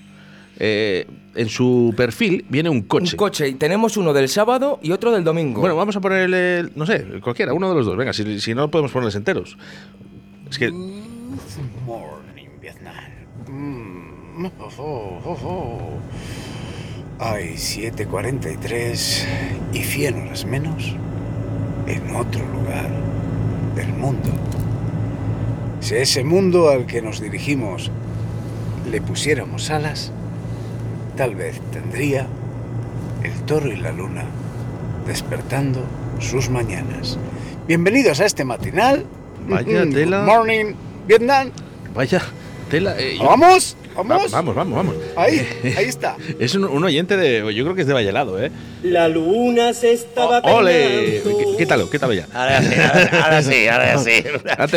Eh, 0.58 1.06
en 1.36 1.48
su 1.48 1.94
perfil 1.96 2.44
viene 2.50 2.70
un 2.72 2.78
Un 2.78 2.84
coche. 2.84 3.16
coche, 3.16 3.48
y 3.50 3.54
tenemos 3.54 3.98
uno 3.98 4.14
del 4.14 4.28
sábado 4.28 4.80
y 4.82 4.92
otro 4.94 5.12
del 5.12 5.24
domingo. 5.24 5.60
Bueno, 5.62 5.76
vamos 5.76 5.96
a 5.96 6.02
ponerle, 6.02 6.58
el- 6.62 6.72
no 6.76 6.88
sé, 6.88 7.06
cualquiera, 7.22 7.54
uno 7.54 7.70
de 7.70 7.76
los 7.76 7.86
dos. 7.86 7.98
Venga, 7.98 8.14
si, 8.14 8.40
si 8.42 8.56
no 8.56 8.72
podemos 8.72 8.92
ponerles 8.92 9.14
enteros. 9.14 9.58
Es 10.50 10.58
que. 10.58 10.72
Mm, 10.72 11.04
oh, 14.60 14.70
oh, 14.78 15.20
oh, 15.26 15.38
oh. 15.44 16.00
Hay 17.20 17.54
7.43 17.54 19.26
y 19.74 19.80
100 19.84 20.22
horas 20.28 20.46
menos 20.46 20.96
en 21.88 22.16
otro 22.16 22.46
lugar 22.48 22.90
del 23.76 23.90
mundo. 23.94 24.30
Si 25.80 25.96
a 25.96 26.00
ese 26.00 26.24
mundo 26.24 26.70
al 26.70 26.86
que 26.86 27.02
nos 27.02 27.20
dirigimos 27.22 27.92
le 28.90 29.02
pusiéramos 29.02 29.70
alas, 29.70 30.12
tal 31.18 31.36
vez 31.36 31.60
tendría 31.72 32.28
el 33.24 33.34
toro 33.46 33.72
y 33.72 33.76
la 33.78 33.92
luna 33.92 34.24
despertando 35.06 35.82
sus 36.20 36.50
mañanas. 36.50 37.18
Bienvenidos 37.68 38.20
a 38.20 38.26
este 38.26 38.44
matinal. 38.46 39.06
Vaya 39.48 39.86
Mm, 39.86 39.92
tela. 39.94 40.20
Good 40.20 40.28
morning, 40.28 40.74
Vietnam. 41.08 41.50
vaya 41.94 42.22
tela. 42.70 42.98
eh, 42.98 43.18
yo- 43.18 43.26
¿Vamos? 43.26 43.76
Va- 43.98 44.04
¿Vamos? 44.04 44.32
vamos, 44.32 44.56
vamos. 44.76 44.96
Ahí, 45.16 45.48
ahí 45.78 45.86
está. 45.86 46.16
Es 46.40 46.56
un, 46.56 46.64
un 46.66 46.84
oyente 46.84 47.16
de, 47.18 47.40
yo 47.54 47.64
creo 47.64 47.76
que 47.76 47.82
es 47.82 47.88
de 47.88 47.94
Vallelado, 47.94 48.42
¿eh? 48.44 48.52
La 48.84 49.08
luna 49.08 49.74
se 49.74 49.94
estaba 49.94 50.40
¡Ole! 50.40 51.22
peinando. 51.24 51.38
Qué- 51.38 51.58
Quítalo, 51.58 51.90
quítalo 51.90 52.14
ya. 52.14 52.28
Ahora 52.34 52.62
sí, 52.62 52.74
ahora, 52.76 53.42
sí, 53.44 53.68
ahora 53.68 53.98
sí. 54.04 54.24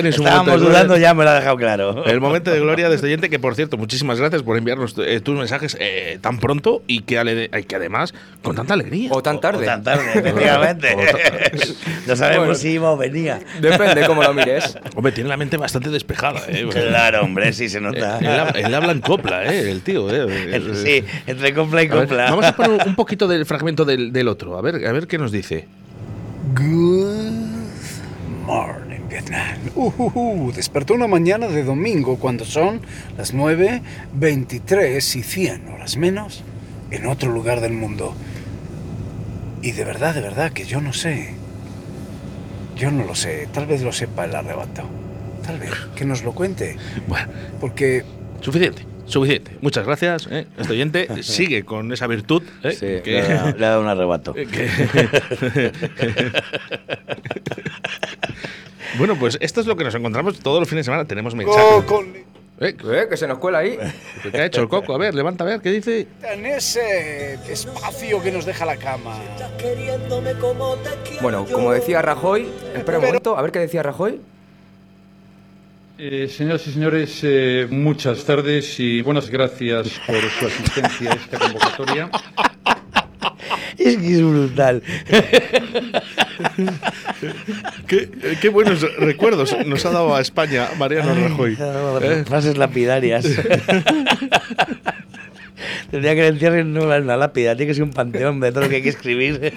Estábamos 0.09 0.61
dudando, 0.61 0.97
ya 0.99 1.15
me 1.15 1.25
lo 1.25 1.31
ha 1.31 1.35
dejado 1.35 1.57
claro. 1.57 2.05
El 2.05 2.21
momento 2.21 2.51
de 2.53 2.61
gloria 2.61 2.89
de 2.89 2.95
este 2.97 3.07
oyente, 3.07 3.31
que 3.31 3.39
por 3.39 3.55
cierto, 3.57 3.77
muchísimas 3.77 4.21
gracias 4.21 4.43
por 4.43 4.57
enviarnos 4.57 4.95
eh, 4.99 5.21
tus 5.21 5.37
mensajes 5.37 5.77
eh, 5.81 6.19
tan 6.21 6.39
pronto 6.39 6.83
y 6.87 7.01
que, 7.03 7.19
ale- 7.19 7.49
que 7.49 7.77
además 7.77 8.15
con 8.43 8.55
tanta 8.55 8.75
alegría. 8.75 9.09
o 9.13 9.23
tan 9.23 9.41
tarde. 9.41 9.65
Tan 9.67 9.83
tarde, 9.83 10.05
efectivamente. 10.15 10.95
No 12.07 12.15
sabemos 12.15 12.45
Bueno. 12.47 12.55
si 12.55 12.69
iba 12.71 12.93
o 12.93 12.97
venía. 12.97 13.41
Depende 13.61 14.07
cómo 14.07 14.23
lo 14.23 14.33
mires. 14.33 14.79
Hombre, 14.95 15.11
tiene 15.13 15.29
la 15.29 15.37
mente 15.37 15.57
bastante 15.57 15.89
despejada, 15.91 16.41
¿eh? 16.49 16.67
Claro, 16.71 17.23
hombre, 17.23 17.53
sí 17.53 17.69
se 17.69 17.79
Eh, 17.79 17.81
nota. 17.81 18.19
Él 18.55 18.75
habla 18.75 18.93
en 18.93 19.01
copla, 19.07 19.45
¿eh? 19.53 19.71
El 19.71 19.83
tío, 19.83 20.09
¿eh? 20.11 20.61
Sí, 20.75 21.05
entre 21.27 21.55
copla 21.55 21.83
y 21.83 21.87
A 21.89 21.95
ver, 21.95 22.09
copla. 22.09 22.31
vamos 22.31 22.45
a 22.47 22.57
poner 22.57 22.87
un 22.87 22.95
poquito 22.95 23.27
del 23.29 23.47
fragmento 23.47 23.85
del, 23.85 24.13
del 24.13 24.29
otro, 24.29 24.59
a 24.59 24.63
ver, 24.63 24.87
a 24.87 24.93
ver 24.93 25.07
qué 25.07 25.19
nos 25.19 25.33
dice. 25.33 25.67
Good 26.55 27.51
morning, 28.45 29.09
Vietnam. 29.09 29.59
Uh, 29.75 29.93
uh, 29.99 30.13
uh, 30.47 30.53
Despertó 30.53 30.95
una 30.95 31.07
mañana 31.09 31.49
de 31.49 31.65
domingo 31.65 32.17
cuando 32.19 32.45
son 32.45 32.81
las 33.19 33.35
9, 33.35 33.83
23 34.15 35.17
y 35.17 35.23
100 35.23 35.69
horas 35.69 35.97
menos 35.97 36.43
en 36.91 37.07
otro 37.07 37.33
lugar 37.33 37.61
del 37.61 37.73
mundo. 37.73 38.15
Y 39.63 39.73
de 39.73 39.85
verdad, 39.85 40.15
de 40.15 40.21
verdad, 40.21 40.53
que 40.53 40.65
yo 40.65 40.81
no 40.81 40.93
sé. 40.93 41.35
Yo 42.77 42.91
no 42.91 43.05
lo 43.05 43.15
sé. 43.15 43.49
Tal 43.53 43.67
vez 43.67 43.83
lo 43.83 43.93
sepa 43.93 44.27
el 44.27 44.35
arrebato. 44.35 44.83
Tal 45.45 45.59
vez. 45.59 45.71
Que 45.97 46.05
nos 46.05 46.23
lo 46.23 46.33
cuente. 46.33 46.77
Bueno, 47.09 47.29
Porque 47.61 48.05
suficiente, 48.41 48.83
suficiente. 49.07 49.53
Muchas 49.61 49.87
gracias. 49.87 50.29
¿eh? 50.31 50.47
Este 50.59 50.73
oyente 50.73 51.09
sigue 51.23 51.65
con 51.65 51.93
esa 51.93 52.07
virtud. 52.07 52.43
¿eh? 52.63 52.73
Sí, 52.73 52.87
que- 53.03 53.13
le, 53.13 53.21
ha, 53.23 53.35
dado- 53.35 53.59
le 53.59 53.67
ha 53.67 53.69
dado 53.71 53.81
un 53.83 53.89
arrebato. 53.89 54.35
que- 54.35 54.47
bueno, 58.99 59.17
pues 59.19 59.39
esto 59.41 59.61
es 59.61 59.67
lo 59.67 59.77
que 59.77 59.85
nos 59.85 59.95
encontramos 59.95 60.39
todos 60.41 60.61
los 60.61 60.69
fines 60.69 60.85
de 60.87 60.93
semana. 60.93 61.05
Tenemos 61.07 61.35
mensajes. 61.35 61.65
co- 61.65 61.87
con, 61.87 62.07
¿Eh? 62.59 62.75
Eh, 62.85 63.07
que 63.11 63.17
se 63.19 63.27
nos 63.27 63.37
cuela 63.37 63.59
ahí. 63.59 63.79
¿Qué 64.33 64.39
ha 64.39 64.47
hecho 64.47 64.63
el 64.63 64.69
coco? 64.69 64.95
A 64.95 64.99
ver, 64.99 65.15
levanta 65.15 65.45
a 65.45 65.47
ver, 65.47 65.61
¿qué 65.61 65.71
dice? 65.71 66.07
en 66.23 66.47
ese 66.47 67.35
espacio 67.53 68.23
que 68.23 68.33
nos 68.33 68.47
deja 68.47 68.65
la 68.65 68.77
cama. 68.79 69.19
Bueno, 71.21 71.45
como 71.45 71.73
decía 71.73 72.01
Rajoy, 72.01 72.49
espera 72.75 72.99
un 72.99 73.05
momento, 73.05 73.37
a 73.37 73.43
ver 73.43 73.53
qué 73.53 73.59
decía 73.59 73.83
Rajoy. 73.83 74.21
Eh, 75.99 76.29
señoras 76.29 76.67
y 76.67 76.73
señores, 76.73 77.21
eh, 77.23 77.67
muchas 77.71 78.23
tardes 78.25 78.79
y 78.81 79.01
buenas 79.01 79.31
gracias 79.31 79.99
por 80.07 80.21
su 80.21 80.47
asistencia 80.47 81.13
a 81.13 81.15
esta 81.15 81.39
convocatoria. 81.39 82.11
Es 83.79 83.97
que 83.97 84.13
es 84.13 84.23
brutal. 84.23 84.83
qué, 88.41 88.49
buenos 88.51 88.83
recuerdos 88.99 89.57
nos 89.65 89.87
ha 89.87 89.91
dado 89.91 90.15
a 90.15 90.21
España 90.21 90.69
Mariano 90.79 91.13
Ay, 91.13 91.23
Rajoy. 91.29 91.57
¿eh? 92.03 92.25
Frases 92.27 92.59
lapidarias. 92.59 93.25
Tendría 95.91 96.15
que 96.15 96.27
entierren 96.27 96.75
no 96.75 96.95
en 96.95 97.07
la 97.07 97.17
lápida, 97.17 97.57
tiene 97.57 97.71
que 97.71 97.75
ser 97.75 97.85
un 97.85 97.93
panteón 97.93 98.41
de 98.41 98.53
todo 98.53 98.65
lo 98.65 98.69
que 98.69 98.77
hay 98.77 98.83
que 98.83 98.91
escribir. 98.91 99.55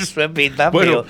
su 0.06 0.20
epitafio. 0.20 0.72
Bueno, 0.72 1.04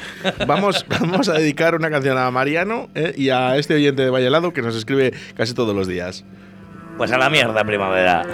vamos, 0.47 0.85
vamos 0.89 1.29
a 1.29 1.35
dedicar 1.35 1.75
una 1.75 1.91
canción 1.91 2.19
a 2.19 2.31
Mariano 2.31 2.89
eh, 2.95 3.15
y 3.17 3.31
a 3.31 3.57
este 3.57 3.75
oyente 3.75 4.03
de 4.03 4.11
Vallelado 4.11 4.53
que 4.53 4.63
nos 4.63 4.77
escribe 4.77 5.13
casi 5.35 5.55
todos 5.55 5.75
los 5.75 5.87
días. 5.87 6.25
Pues 6.97 7.13
a 7.13 7.19
la 7.19 7.29
mierda, 7.29 7.65
primavera. 7.65 8.25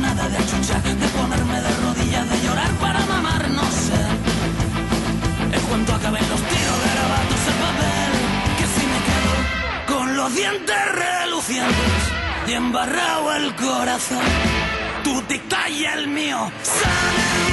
nada, 0.00 0.28
de 0.28 0.36
achuchar, 0.36 0.82
de 0.82 1.08
ponerme 1.08 1.60
de 1.60 1.76
rodillas, 1.82 2.28
de 2.30 2.40
llorar 2.46 2.70
para 2.84 3.00
mamar, 3.06 3.48
no 3.50 3.62
sé. 3.62 4.00
Es 5.56 5.62
cuanto 5.68 5.94
acaben 5.94 6.24
los 6.28 6.42
tiros 6.52 6.78
grabados 6.92 7.40
al 7.50 7.58
papel, 7.66 8.12
que 8.58 8.66
si 8.74 8.84
me 8.92 9.00
quedo 9.08 9.34
con 9.94 10.16
los 10.16 10.34
dientes 10.34 10.82
relucientes 11.04 12.02
y 12.48 12.52
embarrado 12.52 13.34
el 13.34 13.54
corazón, 13.54 14.24
tu 15.04 15.20
tic 15.22 15.42
y 15.68 15.84
el 15.84 16.08
mío 16.08 16.50
salen. 16.62 17.49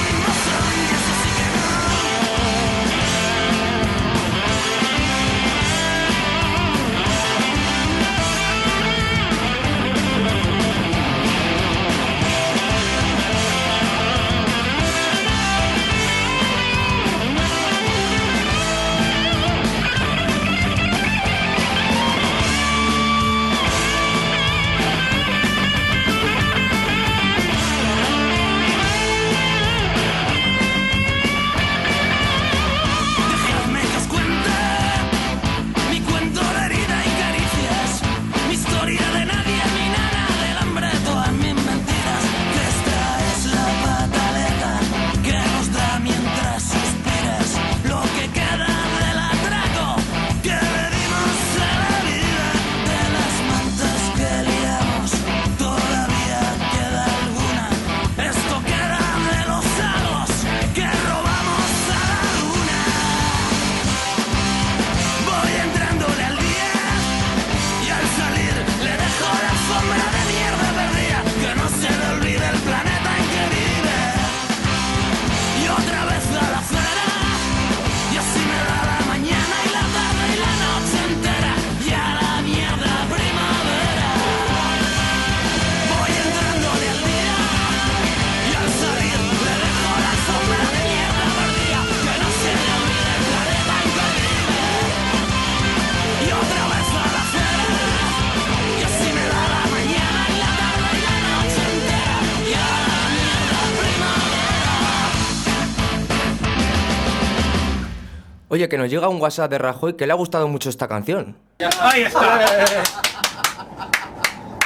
Oye, 108.58 108.68
que 108.68 108.78
nos 108.80 108.90
llega 108.90 109.08
un 109.08 109.22
WhatsApp 109.22 109.52
de 109.52 109.60
Rajoy 109.60 109.94
que 109.94 110.08
le 110.08 110.14
ha 110.14 110.16
gustado 110.16 110.48
mucho 110.48 110.72
esta 110.72 110.88
canción. 110.88 111.36
Ahí 111.80 112.02
está. 112.02 112.66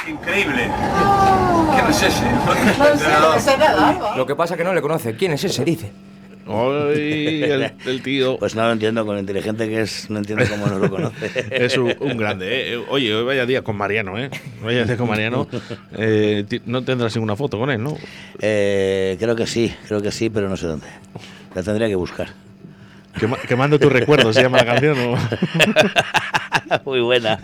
Increíble. 0.08 0.70
¿Quién 1.74 1.86
es 1.90 2.02
ese? 2.02 2.24
Lo 4.16 4.24
que 4.24 4.34
pasa 4.34 4.56
que 4.56 4.64
no 4.64 4.72
le 4.72 4.80
conoce. 4.80 5.14
¿Quién 5.14 5.32
es 5.32 5.44
ese? 5.44 5.62
Dice. 5.66 5.92
Ay, 6.48 7.42
el, 7.42 7.72
el 7.84 8.02
tío. 8.02 8.38
Pues 8.40 8.54
no 8.54 8.62
lo 8.62 8.72
entiendo, 8.72 9.04
con 9.04 9.16
lo 9.16 9.20
inteligente 9.20 9.68
que 9.68 9.82
es, 9.82 10.08
no 10.08 10.20
entiendo 10.20 10.46
cómo 10.48 10.68
no 10.68 10.78
lo 10.78 10.88
conoce. 10.88 11.30
Es 11.50 11.76
un, 11.76 11.94
un 12.00 12.16
grande, 12.16 12.72
¿eh? 12.72 12.82
Oye, 12.88 13.14
hoy 13.14 13.24
vaya 13.24 13.44
día 13.44 13.60
con 13.60 13.76
Mariano, 13.76 14.18
¿eh? 14.18 14.30
Vaya 14.64 14.86
día 14.86 14.96
con 14.96 15.06
Mariano. 15.06 15.46
Eh, 15.98 16.46
no 16.64 16.82
tendrás 16.82 17.14
ninguna 17.14 17.36
foto 17.36 17.58
con 17.58 17.68
él, 17.70 17.82
¿no? 17.82 17.94
Eh, 18.40 19.18
creo 19.20 19.36
que 19.36 19.46
sí, 19.46 19.70
creo 19.86 20.00
que 20.00 20.10
sí, 20.10 20.30
pero 20.30 20.48
no 20.48 20.56
sé 20.56 20.66
dónde. 20.66 20.86
La 21.54 21.62
tendría 21.62 21.88
que 21.88 21.94
buscar. 21.96 22.28
Quema- 23.18 23.38
Quemando 23.46 23.78
tus 23.78 23.92
recuerdos, 23.92 24.34
se 24.34 24.42
llama 24.42 24.58
la 24.58 24.64
canción, 24.66 24.96
¿no? 24.98 25.16
muy 26.84 27.00
buena. 27.00 27.38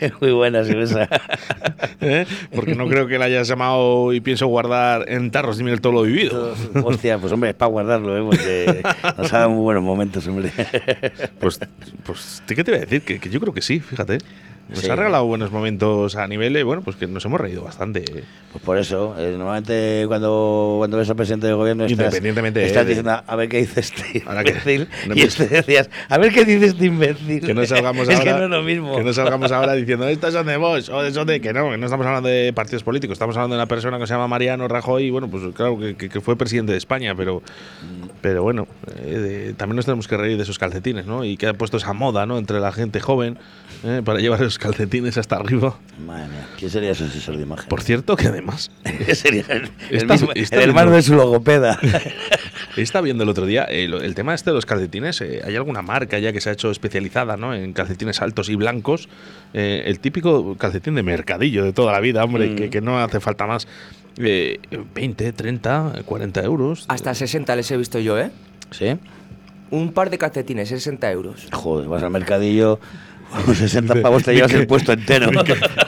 Es 0.00 0.12
muy 0.20 0.32
buena, 0.32 0.64
sí, 0.64 0.72
esa. 0.76 1.08
¿Eh? 2.00 2.26
Porque 2.54 2.74
no 2.74 2.88
creo 2.88 3.06
que 3.06 3.18
la 3.18 3.26
hayas 3.26 3.46
llamado 3.48 4.12
y 4.12 4.20
pienso 4.20 4.46
guardar 4.46 5.04
en 5.08 5.30
tarros 5.30 5.60
miel 5.62 5.80
todo 5.80 5.92
lo 5.92 6.02
vivido. 6.02 6.54
Hostia, 6.82 7.18
pues 7.18 7.32
hombre, 7.32 7.50
es 7.50 7.56
para 7.56 7.70
guardarlo, 7.70 8.16
¿eh? 8.16 8.22
Porque 8.24 8.82
nos 9.18 9.32
ha 9.32 9.38
dado 9.40 9.50
muy 9.50 9.62
buenos 9.62 9.82
momentos, 9.82 10.26
hombre. 10.26 10.50
Pues, 11.38 11.60
pues 12.04 12.42
¿qué 12.46 12.64
te 12.64 12.70
voy 12.70 12.78
a 12.78 12.80
decir? 12.84 13.02
Que, 13.02 13.18
que 13.18 13.28
yo 13.30 13.40
creo 13.40 13.52
que 13.52 13.62
sí, 13.62 13.80
fíjate. 13.80 14.18
Nos 14.68 14.78
Sí. 14.80 14.88
ha 14.88 14.94
regalado 14.94 15.24
buenos 15.24 15.50
momentos 15.50 16.14
a 16.14 16.28
nivel, 16.28 16.62
bueno, 16.64 16.82
pues 16.82 16.94
que 16.96 17.08
nos 17.08 17.24
hemos 17.24 17.40
reído 17.40 17.64
bastante. 17.64 18.04
Pues 18.52 18.64
por 18.64 18.78
eso, 18.78 19.16
eh, 19.18 19.34
normalmente 19.36 20.04
cuando, 20.06 20.76
cuando 20.78 20.96
ves 20.96 21.10
al 21.10 21.16
presidente 21.16 21.48
del 21.48 21.56
gobierno 21.56 21.86
estás, 21.86 21.98
Independientemente, 22.06 22.64
estás 22.64 22.82
eh, 22.82 22.84
de- 22.84 22.88
diciendo, 22.90 23.20
a 23.26 23.36
ver 23.36 23.48
qué 23.48 23.56
dice 23.58 23.80
este 23.80 24.02
que- 24.12 24.18
imbécil, 24.20 24.88
no 25.08 25.14
y 25.16 25.22
este 25.22 25.48
decías, 25.48 25.90
a 26.08 26.18
ver 26.18 26.32
qué 26.32 26.44
dice 26.44 26.66
este 26.66 26.84
imbécil. 26.84 27.40
Que 27.44 27.52
no 27.52 27.66
salgamos 27.66 28.08
es 28.08 28.14
ahora. 28.18 28.32
que 28.32 28.38
no 28.38 28.44
es 28.44 28.50
lo 28.50 28.62
mismo. 28.62 28.96
Que 28.96 29.02
no 29.02 29.12
salgamos 29.12 29.50
ahora 29.50 29.72
diciendo, 29.74 30.06
estos 30.06 30.32
son 30.34 30.46
de 30.46 30.56
vos, 30.56 30.88
o 30.88 31.02
de 31.02 31.10
son 31.12 31.26
de 31.26 31.40
que 31.40 31.52
no, 31.52 31.70
que 31.70 31.76
no 31.76 31.86
estamos 31.86 32.06
hablando 32.06 32.28
de 32.28 32.52
partidos 32.52 32.84
políticos, 32.84 33.14
estamos 33.14 33.36
hablando 33.36 33.56
de 33.56 33.62
una 33.62 33.66
persona 33.66 33.98
que 33.98 34.06
se 34.06 34.12
llama 34.14 34.28
Mariano 34.28 34.68
Rajoy, 34.68 35.04
y 35.06 35.10
bueno, 35.10 35.28
pues 35.28 35.42
claro, 35.52 35.78
que, 35.80 35.96
que- 35.96 36.08
que 36.08 36.20
fue 36.20 36.36
presidente 36.36 36.70
de 36.70 36.78
España, 36.78 37.16
pero, 37.16 37.42
pero 38.20 38.44
bueno, 38.44 38.68
eh, 38.98 39.52
también 39.56 39.74
nos 39.76 39.84
tenemos 39.84 40.06
que 40.06 40.16
reír 40.16 40.36
de 40.36 40.44
esos 40.44 40.60
calcetines, 40.60 41.06
¿no? 41.06 41.24
Y 41.24 41.36
que 41.36 41.48
ha 41.48 41.54
puesto 41.54 41.76
esa 41.76 41.92
moda, 41.92 42.24
¿no? 42.26 42.38
Entre 42.38 42.60
la 42.60 42.70
gente 42.70 43.00
joven, 43.00 43.36
¿eh? 43.84 44.02
para 44.04 44.20
llevar 44.20 44.38
esos 44.40 44.59
calcetines 44.60 45.18
hasta 45.18 45.36
arriba. 45.36 45.76
Madre 46.06 46.28
mía, 46.28 46.46
¿quién 46.58 46.70
sería 46.70 46.92
ese 46.92 47.04
asesor 47.04 47.36
de 47.36 47.42
imagen? 47.42 47.68
Por 47.68 47.82
cierto, 47.82 48.14
que 48.16 48.28
además. 48.28 48.70
sería 49.14 49.44
el, 49.48 49.70
el 49.90 49.96
Está- 49.96 50.14
mismo- 50.14 50.30
está 50.34 50.56
el 50.56 50.68
hermano 50.68 50.92
de 50.92 51.02
su 51.02 51.14
logopeda. 51.16 51.78
Está 52.76 53.00
viendo 53.00 53.24
el 53.24 53.28
otro 53.30 53.46
día 53.46 53.64
eh, 53.64 53.88
lo- 53.88 54.00
el 54.00 54.14
tema 54.14 54.32
este 54.32 54.50
de 54.50 54.54
los 54.54 54.64
calcetines. 54.64 55.20
eh, 55.22 55.42
hay 55.44 55.56
alguna 55.56 55.82
marca 55.82 56.18
ya 56.20 56.32
que 56.32 56.40
se 56.40 56.50
ha 56.50 56.52
hecho 56.52 56.70
especializada 56.70 57.36
¿no? 57.36 57.52
en 57.52 57.72
calcetines 57.72 58.22
altos 58.22 58.48
y 58.48 58.54
blancos. 58.54 59.08
Eh, 59.54 59.82
el 59.86 59.98
típico 59.98 60.56
calcetín 60.56 60.94
de 60.94 61.02
mercadillo 61.02 61.64
de 61.64 61.72
toda 61.72 61.92
la 61.92 62.00
vida, 62.00 62.22
hombre, 62.22 62.50
Mm. 62.50 62.56
que, 62.56 62.70
que 62.70 62.80
no 62.80 62.98
hace 63.00 63.18
falta 63.20 63.46
más. 63.46 63.66
Eh, 64.18 64.60
20, 64.94 65.32
30, 65.32 66.02
40 66.04 66.42
euros. 66.44 66.84
Hasta 66.88 67.12
60 67.14 67.56
les 67.56 67.70
he 67.70 67.76
visto 67.76 67.98
yo, 67.98 68.18
¿eh? 68.18 68.30
¿Sí? 68.70 68.96
Un 69.70 69.92
par 69.92 70.10
de 70.10 70.18
calcetines, 70.18 70.68
60 70.68 71.10
euros. 71.12 71.48
Joder, 71.52 71.88
vas 71.88 72.02
al 72.02 72.10
mercadillo, 72.10 72.78
con 73.30 73.54
60 73.54 74.02
pavos 74.02 74.22
te 74.24 74.34
llevas 74.34 74.52
el 74.52 74.66
puesto 74.66 74.92
entero. 74.92 75.30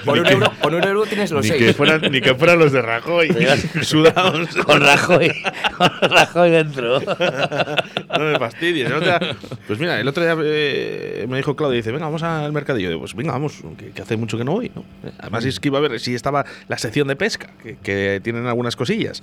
Por 0.04 0.18
un, 0.18 0.26
euro, 0.26 0.52
por 0.62 0.74
un 0.74 0.82
euro 0.84 1.04
tienes 1.06 1.30
los 1.30 1.42
Ni 1.44 1.50
seis. 1.50 1.62
que, 1.62 1.74
fueran, 1.74 2.00
ni 2.10 2.20
que 2.20 2.34
fueran 2.34 2.58
los 2.58 2.72
de 2.72 2.82
Rajoy, 2.82 3.28
sudados. 3.82 4.48
Con 4.64 4.80
Rajoy, 4.80 5.32
con 5.76 5.90
Rajoy 6.10 6.50
dentro. 6.50 7.00
no 7.00 8.24
me 8.24 8.38
fastidies. 8.38 8.86
El 8.86 8.92
otro 8.94 9.06
día- 9.18 9.36
pues 9.66 9.78
mira, 9.78 10.00
el 10.00 10.08
otro 10.08 10.22
día 10.22 10.36
eh, 10.44 11.26
me 11.28 11.36
dijo 11.36 11.56
Claudia, 11.56 11.76
dice, 11.76 11.92
venga, 11.92 12.06
vamos 12.06 12.22
al 12.22 12.52
mercadillo. 12.52 12.88
Digo, 12.88 13.00
pues 13.00 13.14
venga, 13.14 13.32
vamos, 13.32 13.54
que, 13.78 13.90
que 13.90 14.02
hace 14.02 14.16
mucho 14.16 14.38
que 14.38 14.44
no 14.44 14.52
voy. 14.52 14.70
¿no? 14.74 14.84
Además 15.18 15.44
es 15.44 15.58
que 15.60 15.68
iba 15.68 15.78
a 15.78 15.82
ver 15.82 15.98
si 16.00 16.14
estaba 16.14 16.44
la 16.68 16.78
sección 16.78 17.08
de 17.08 17.16
pesca, 17.16 17.50
que, 17.62 17.76
que 17.82 18.20
tienen 18.22 18.46
algunas 18.46 18.76
cosillas. 18.76 19.22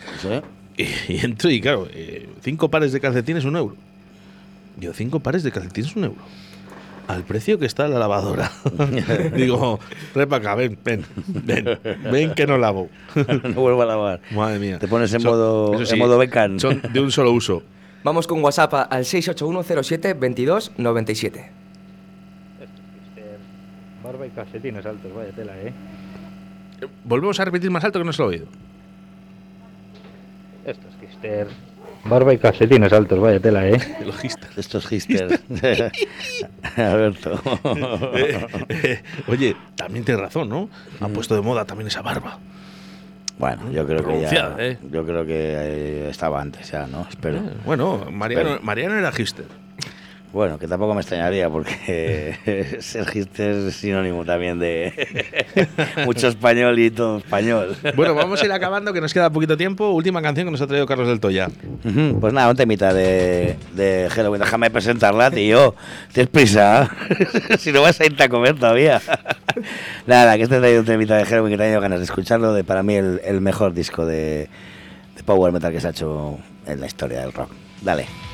Y, 0.77 0.83
y 1.13 1.19
entro 1.23 1.49
y 1.49 1.59
claro, 1.61 1.87
eh, 1.93 2.27
cinco 2.41 2.69
pares 2.69 2.91
de 2.91 2.99
calcetines, 2.99 3.43
un 3.45 3.55
euro. 3.55 3.75
Yo, 4.77 4.93
cinco 4.93 5.19
pares 5.19 5.43
de 5.43 5.51
calcetines, 5.51 5.95
un 5.95 6.05
euro. 6.05 6.21
Al 7.09 7.23
precio 7.23 7.57
que 7.57 7.65
está 7.65 7.87
la 7.87 7.97
lavadora. 7.97 8.51
Digo, 9.35 9.79
trae 10.13 10.27
para 10.27 10.41
acá, 10.51 10.55
ven, 10.55 10.77
ven, 10.83 11.03
ven, 11.27 11.79
ven 12.11 12.35
que 12.35 12.45
no 12.45 12.59
lavo. 12.59 12.87
no 13.15 13.61
vuelvo 13.61 13.81
a 13.81 13.85
lavar. 13.87 14.21
Madre 14.29 14.59
mía. 14.59 14.77
Te 14.77 14.87
pones 14.87 15.11
en 15.13 15.21
Son- 15.21 15.31
modo, 15.31 15.73
eso 15.73 15.87
sí, 15.87 15.93
en 15.93 15.99
modo 15.99 16.19
becan. 16.19 16.59
Son 16.59 16.79
de 16.93 16.99
un 16.99 17.11
solo 17.11 17.31
uso. 17.31 17.63
Vamos 18.03 18.27
con 18.27 18.43
WhatsApp 18.43 18.71
al 18.91 19.05
681072297. 19.05 21.45
Barba 24.03 24.27
y 24.27 24.29
calcetines 24.29 24.85
altos, 24.85 25.11
vaya 25.13 25.31
tela, 25.31 25.57
¿eh? 25.59 25.73
Volvemos 27.03 27.39
a 27.39 27.45
repetir 27.45 27.69
más 27.71 27.83
alto 27.83 27.97
que 27.99 28.05
no 28.05 28.13
se 28.13 28.21
lo 28.21 28.27
he 28.31 28.35
oído. 28.35 28.45
Esto 30.65 30.87
es 30.87 30.95
Kister. 31.09 31.47
Barba 32.05 32.33
y 32.33 32.37
calcetines 32.37 32.93
altos, 32.93 33.19
vaya 33.19 33.39
tela, 33.41 33.67
¿eh? 33.67 33.77
Los 34.05 34.23
histers. 34.23 34.57
Estos 34.57 34.89
histers. 34.91 35.41
Alberto. 36.91 37.41
Eh, 38.15 38.47
eh, 38.69 39.03
oye, 39.27 39.55
también 39.75 40.05
tienes 40.05 40.21
razón, 40.21 40.49
¿no? 40.49 40.69
Han 40.99 41.13
puesto 41.13 41.35
de 41.35 41.41
moda 41.41 41.65
también 41.65 41.87
esa 41.87 42.01
barba. 42.01 42.39
Bueno, 43.39 43.71
yo 43.71 43.87
creo 43.87 44.05
que 44.05 44.21
ya, 44.21 44.55
¿eh? 44.59 44.77
yo 44.91 45.05
creo 45.05 45.25
que 45.25 45.33
eh, 45.33 46.09
estaba 46.09 46.41
antes 46.41 46.69
ya, 46.71 46.87
¿no? 46.87 47.07
Espero. 47.09 47.37
Eh, 47.37 47.53
bueno, 47.65 48.05
Mariano. 48.11 48.59
Mariano 48.61 48.95
era 48.95 49.13
hister. 49.17 49.45
Bueno, 50.31 50.59
que 50.59 50.67
tampoco 50.67 50.93
me 50.93 51.01
extrañaría 51.01 51.49
porque 51.49 52.77
ser 52.81 53.05
hipster 53.09 53.67
es 53.67 53.75
sinónimo 53.75 54.23
también 54.23 54.59
de 54.59 54.93
mucho 56.05 56.27
español 56.27 56.77
y 56.77 56.91
todo 56.91 57.17
español. 57.17 57.75
Bueno, 57.95 58.13
vamos 58.13 58.39
a 58.39 58.45
ir 58.45 58.51
acabando, 58.51 58.93
que 58.93 59.01
nos 59.01 59.11
queda 59.11 59.31
poquito 59.31 59.57
tiempo. 59.57 59.89
Última 59.89 60.21
canción 60.21 60.45
que 60.45 60.51
nos 60.51 60.61
ha 60.61 60.67
traído 60.67 60.85
Carlos 60.85 61.07
del 61.07 61.19
Toya. 61.19 61.49
Pues 62.19 62.31
nada, 62.31 62.51
un 62.51 62.55
temita 62.55 62.93
de, 62.93 63.57
de 63.73 64.07
Halloween. 64.11 64.41
Déjame 64.41 64.69
presentarla, 64.69 65.31
tío. 65.31 65.73
Tienes 66.13 66.29
prisa. 66.29 66.95
si 67.57 67.71
no 67.71 67.81
vas 67.81 67.99
a 67.99 68.05
irte 68.05 68.21
a 68.21 68.29
comer 68.29 68.55
todavía. 68.55 69.01
nada, 70.05 70.37
que 70.37 70.43
este 70.43 70.57
ha 70.57 70.59
traído 70.59 70.81
un 70.81 70.85
temita 70.85 71.17
de 71.17 71.25
Halloween 71.25 71.49
que 71.49 71.55
he 71.55 71.65
tenido 71.65 71.81
ganas 71.81 71.99
de 71.99 72.05
escucharlo. 72.05 72.53
De 72.53 72.63
para 72.63 72.83
mí 72.83 72.93
el, 72.93 73.19
el 73.25 73.41
mejor 73.41 73.73
disco 73.73 74.05
de, 74.05 74.47
de 75.15 75.23
Power 75.25 75.51
Metal 75.51 75.71
que 75.71 75.81
se 75.81 75.87
ha 75.87 75.89
hecho 75.89 76.37
en 76.67 76.79
la 76.79 76.85
historia 76.85 77.21
del 77.21 77.33
rock. 77.33 77.49
Dale. 77.81 78.28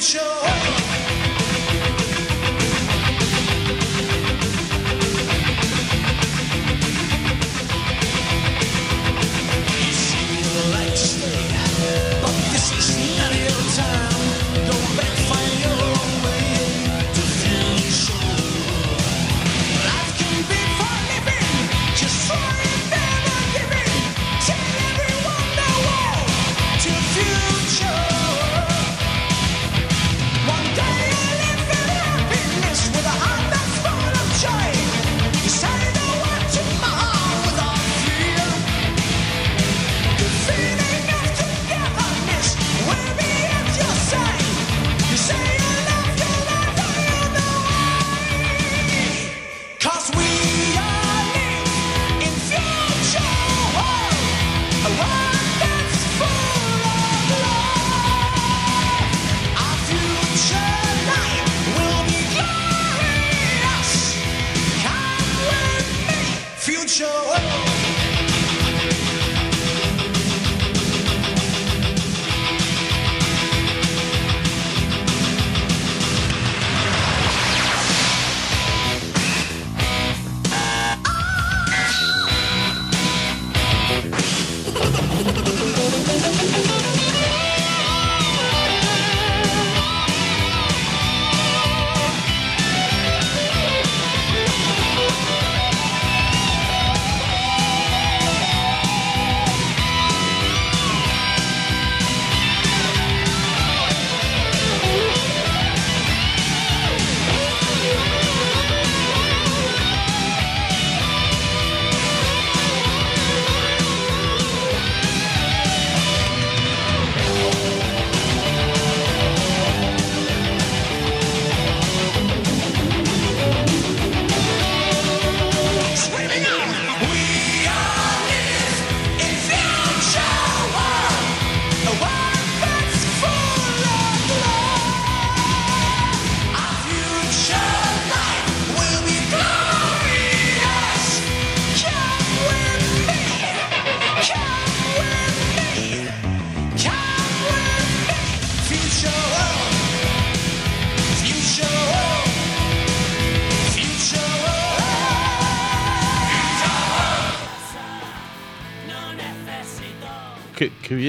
show. 0.00 0.57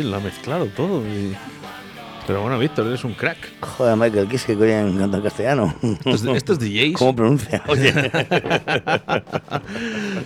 Lo 0.10 0.18
ha 0.18 0.20
mezclado 0.20 0.66
todo. 0.68 1.02
y- 1.08 1.36
Pero 2.28 2.42
bueno, 2.42 2.60
Víctor, 2.60 2.86
eres 2.88 3.04
un 3.04 3.14
crack. 3.14 3.38
Joder, 3.62 3.96
Michael, 3.96 4.28
¿qué 4.28 4.36
es 4.36 4.44
que 4.46 4.56
coño 4.56 4.98
canta 5.00 5.18
en 5.18 5.24
castellano? 5.24 5.74
Estos, 6.06 6.36
estos 6.38 6.60
DJs. 6.60 6.94
¿Cómo 6.94 7.16
pronuncia? 7.16 7.64
Oye. 7.68 7.92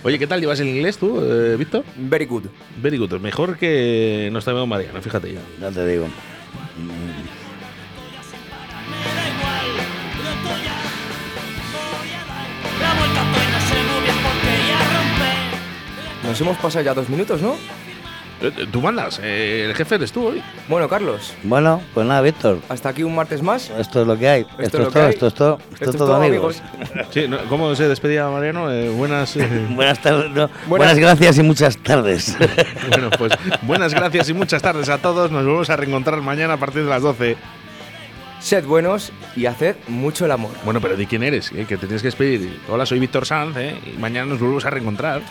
Oye, 0.02 0.18
¿qué 0.18 0.26
tal 0.26 0.40
llevas 0.40 0.60
el 0.60 0.68
inglés 0.68 0.98
tú, 0.98 1.18
eh, 1.22 1.56
Víctor? 1.56 1.84
Very 1.96 2.26
good. 2.26 2.44
Very 2.82 2.98
good. 2.98 3.12
Mejor 3.20 3.56
que 3.56 4.28
nuestro 4.32 4.52
amigo 4.52 4.66
Mariano, 4.66 5.00
fíjate 5.00 5.32
ya. 5.32 5.40
Ya 5.60 5.70
te 5.70 5.86
digo. 5.86 6.06
Nos 16.22 16.40
hemos 16.40 16.56
pasado 16.56 16.84
ya 16.84 16.94
dos 16.94 17.08
minutos, 17.08 17.40
¿no? 17.42 17.56
Eh, 18.40 18.66
Tú 18.70 18.80
mandas, 18.80 19.20
eh, 19.22 19.66
el 19.68 19.74
jefe 19.74 19.94
eres 19.94 20.12
tú 20.12 20.26
hoy. 20.28 20.42
Bueno, 20.68 20.88
Carlos, 20.88 21.32
Bueno, 21.44 21.80
pues 21.94 22.06
nada, 22.06 22.20
Víctor. 22.20 22.58
hasta 22.68 22.88
aquí 22.90 23.02
un 23.02 23.14
martes 23.14 23.42
más. 23.42 23.70
Esto 23.70 24.02
es 24.02 24.06
lo 24.06 24.18
que 24.18 24.28
hay. 24.28 24.46
Esto, 24.58 24.78
lo 24.78 24.88
es 24.88 24.92
todo, 24.92 25.04
hay. 25.04 25.10
esto 25.10 25.26
es 25.28 25.34
todo. 25.34 25.58
Esto, 25.58 25.74
Esto 25.74 25.90
es 25.90 25.96
todo, 25.96 26.06
todo, 26.08 26.22
amigos. 26.22 26.62
Sí, 27.10 27.26
¿no? 27.28 27.38
¿cómo 27.48 27.74
se 27.74 27.88
despedía 27.88 28.28
Mariano? 28.28 28.70
Eh, 28.70 28.88
buenas. 28.90 29.36
eh, 29.36 29.48
Buenas 29.70 30.00
tardes, 30.02 30.30
no, 30.32 30.50
buenas 30.66 30.98
gracias 30.98 31.38
y 31.38 31.42
muchas 31.42 31.76
tardes. 31.78 32.36
bueno, 32.90 33.10
pues 33.16 33.32
buenas 33.62 33.94
gracias 33.94 34.28
y 34.28 34.34
muchas 34.34 34.60
tardes 34.62 34.88
a 34.88 34.98
todos. 34.98 35.30
Nos 35.30 35.44
volvemos 35.44 35.70
a 35.70 35.76
reencontrar 35.76 36.20
mañana 36.20 36.54
a 36.54 36.58
partir 36.58 36.82
de 36.84 36.90
las 36.90 37.02
12. 37.02 37.36
Sed 38.40 38.66
buenos 38.66 39.10
y 39.36 39.46
haced 39.46 39.76
mucho 39.88 40.26
el 40.26 40.30
amor. 40.32 40.50
Bueno, 40.66 40.80
pero 40.82 40.96
di 40.96 41.06
quién 41.06 41.22
eres, 41.22 41.50
eh, 41.52 41.64
que 41.66 41.76
te 41.78 41.86
tienes 41.86 42.02
que 42.02 42.08
despedir. 42.08 42.60
Hola, 42.68 42.84
soy 42.84 42.98
Víctor 42.98 43.24
Sanz, 43.24 43.56
eh, 43.56 43.74
y 43.94 43.98
mañana 43.98 44.26
nos 44.26 44.38
volvemos 44.38 44.66
a 44.66 44.70
reencontrar. 44.70 45.22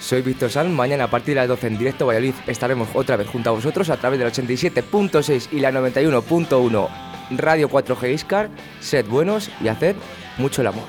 Soy 0.00 0.22
Víctor 0.22 0.50
San. 0.50 0.74
Mañana 0.74 1.04
a 1.04 1.10
partir 1.10 1.34
de 1.34 1.40
las 1.40 1.48
12 1.48 1.66
en 1.66 1.78
directo 1.78 2.06
Valladolid 2.06 2.34
estaremos 2.46 2.88
otra 2.94 3.16
vez 3.16 3.28
junto 3.28 3.50
a 3.50 3.52
vosotros 3.52 3.90
a 3.90 3.96
través 3.96 4.18
del 4.18 4.30
87.6 4.30 5.48
y 5.52 5.60
la 5.60 5.70
91.1 5.72 6.88
Radio 7.36 7.68
4G 7.68 8.14
Iscar. 8.14 8.48
Sed 8.80 9.06
buenos 9.06 9.50
y 9.60 9.68
haced 9.68 9.96
mucho 10.38 10.62
el 10.62 10.68
amor. 10.68 10.86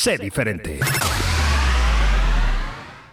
Sé 0.00 0.16
diferente. 0.16 0.80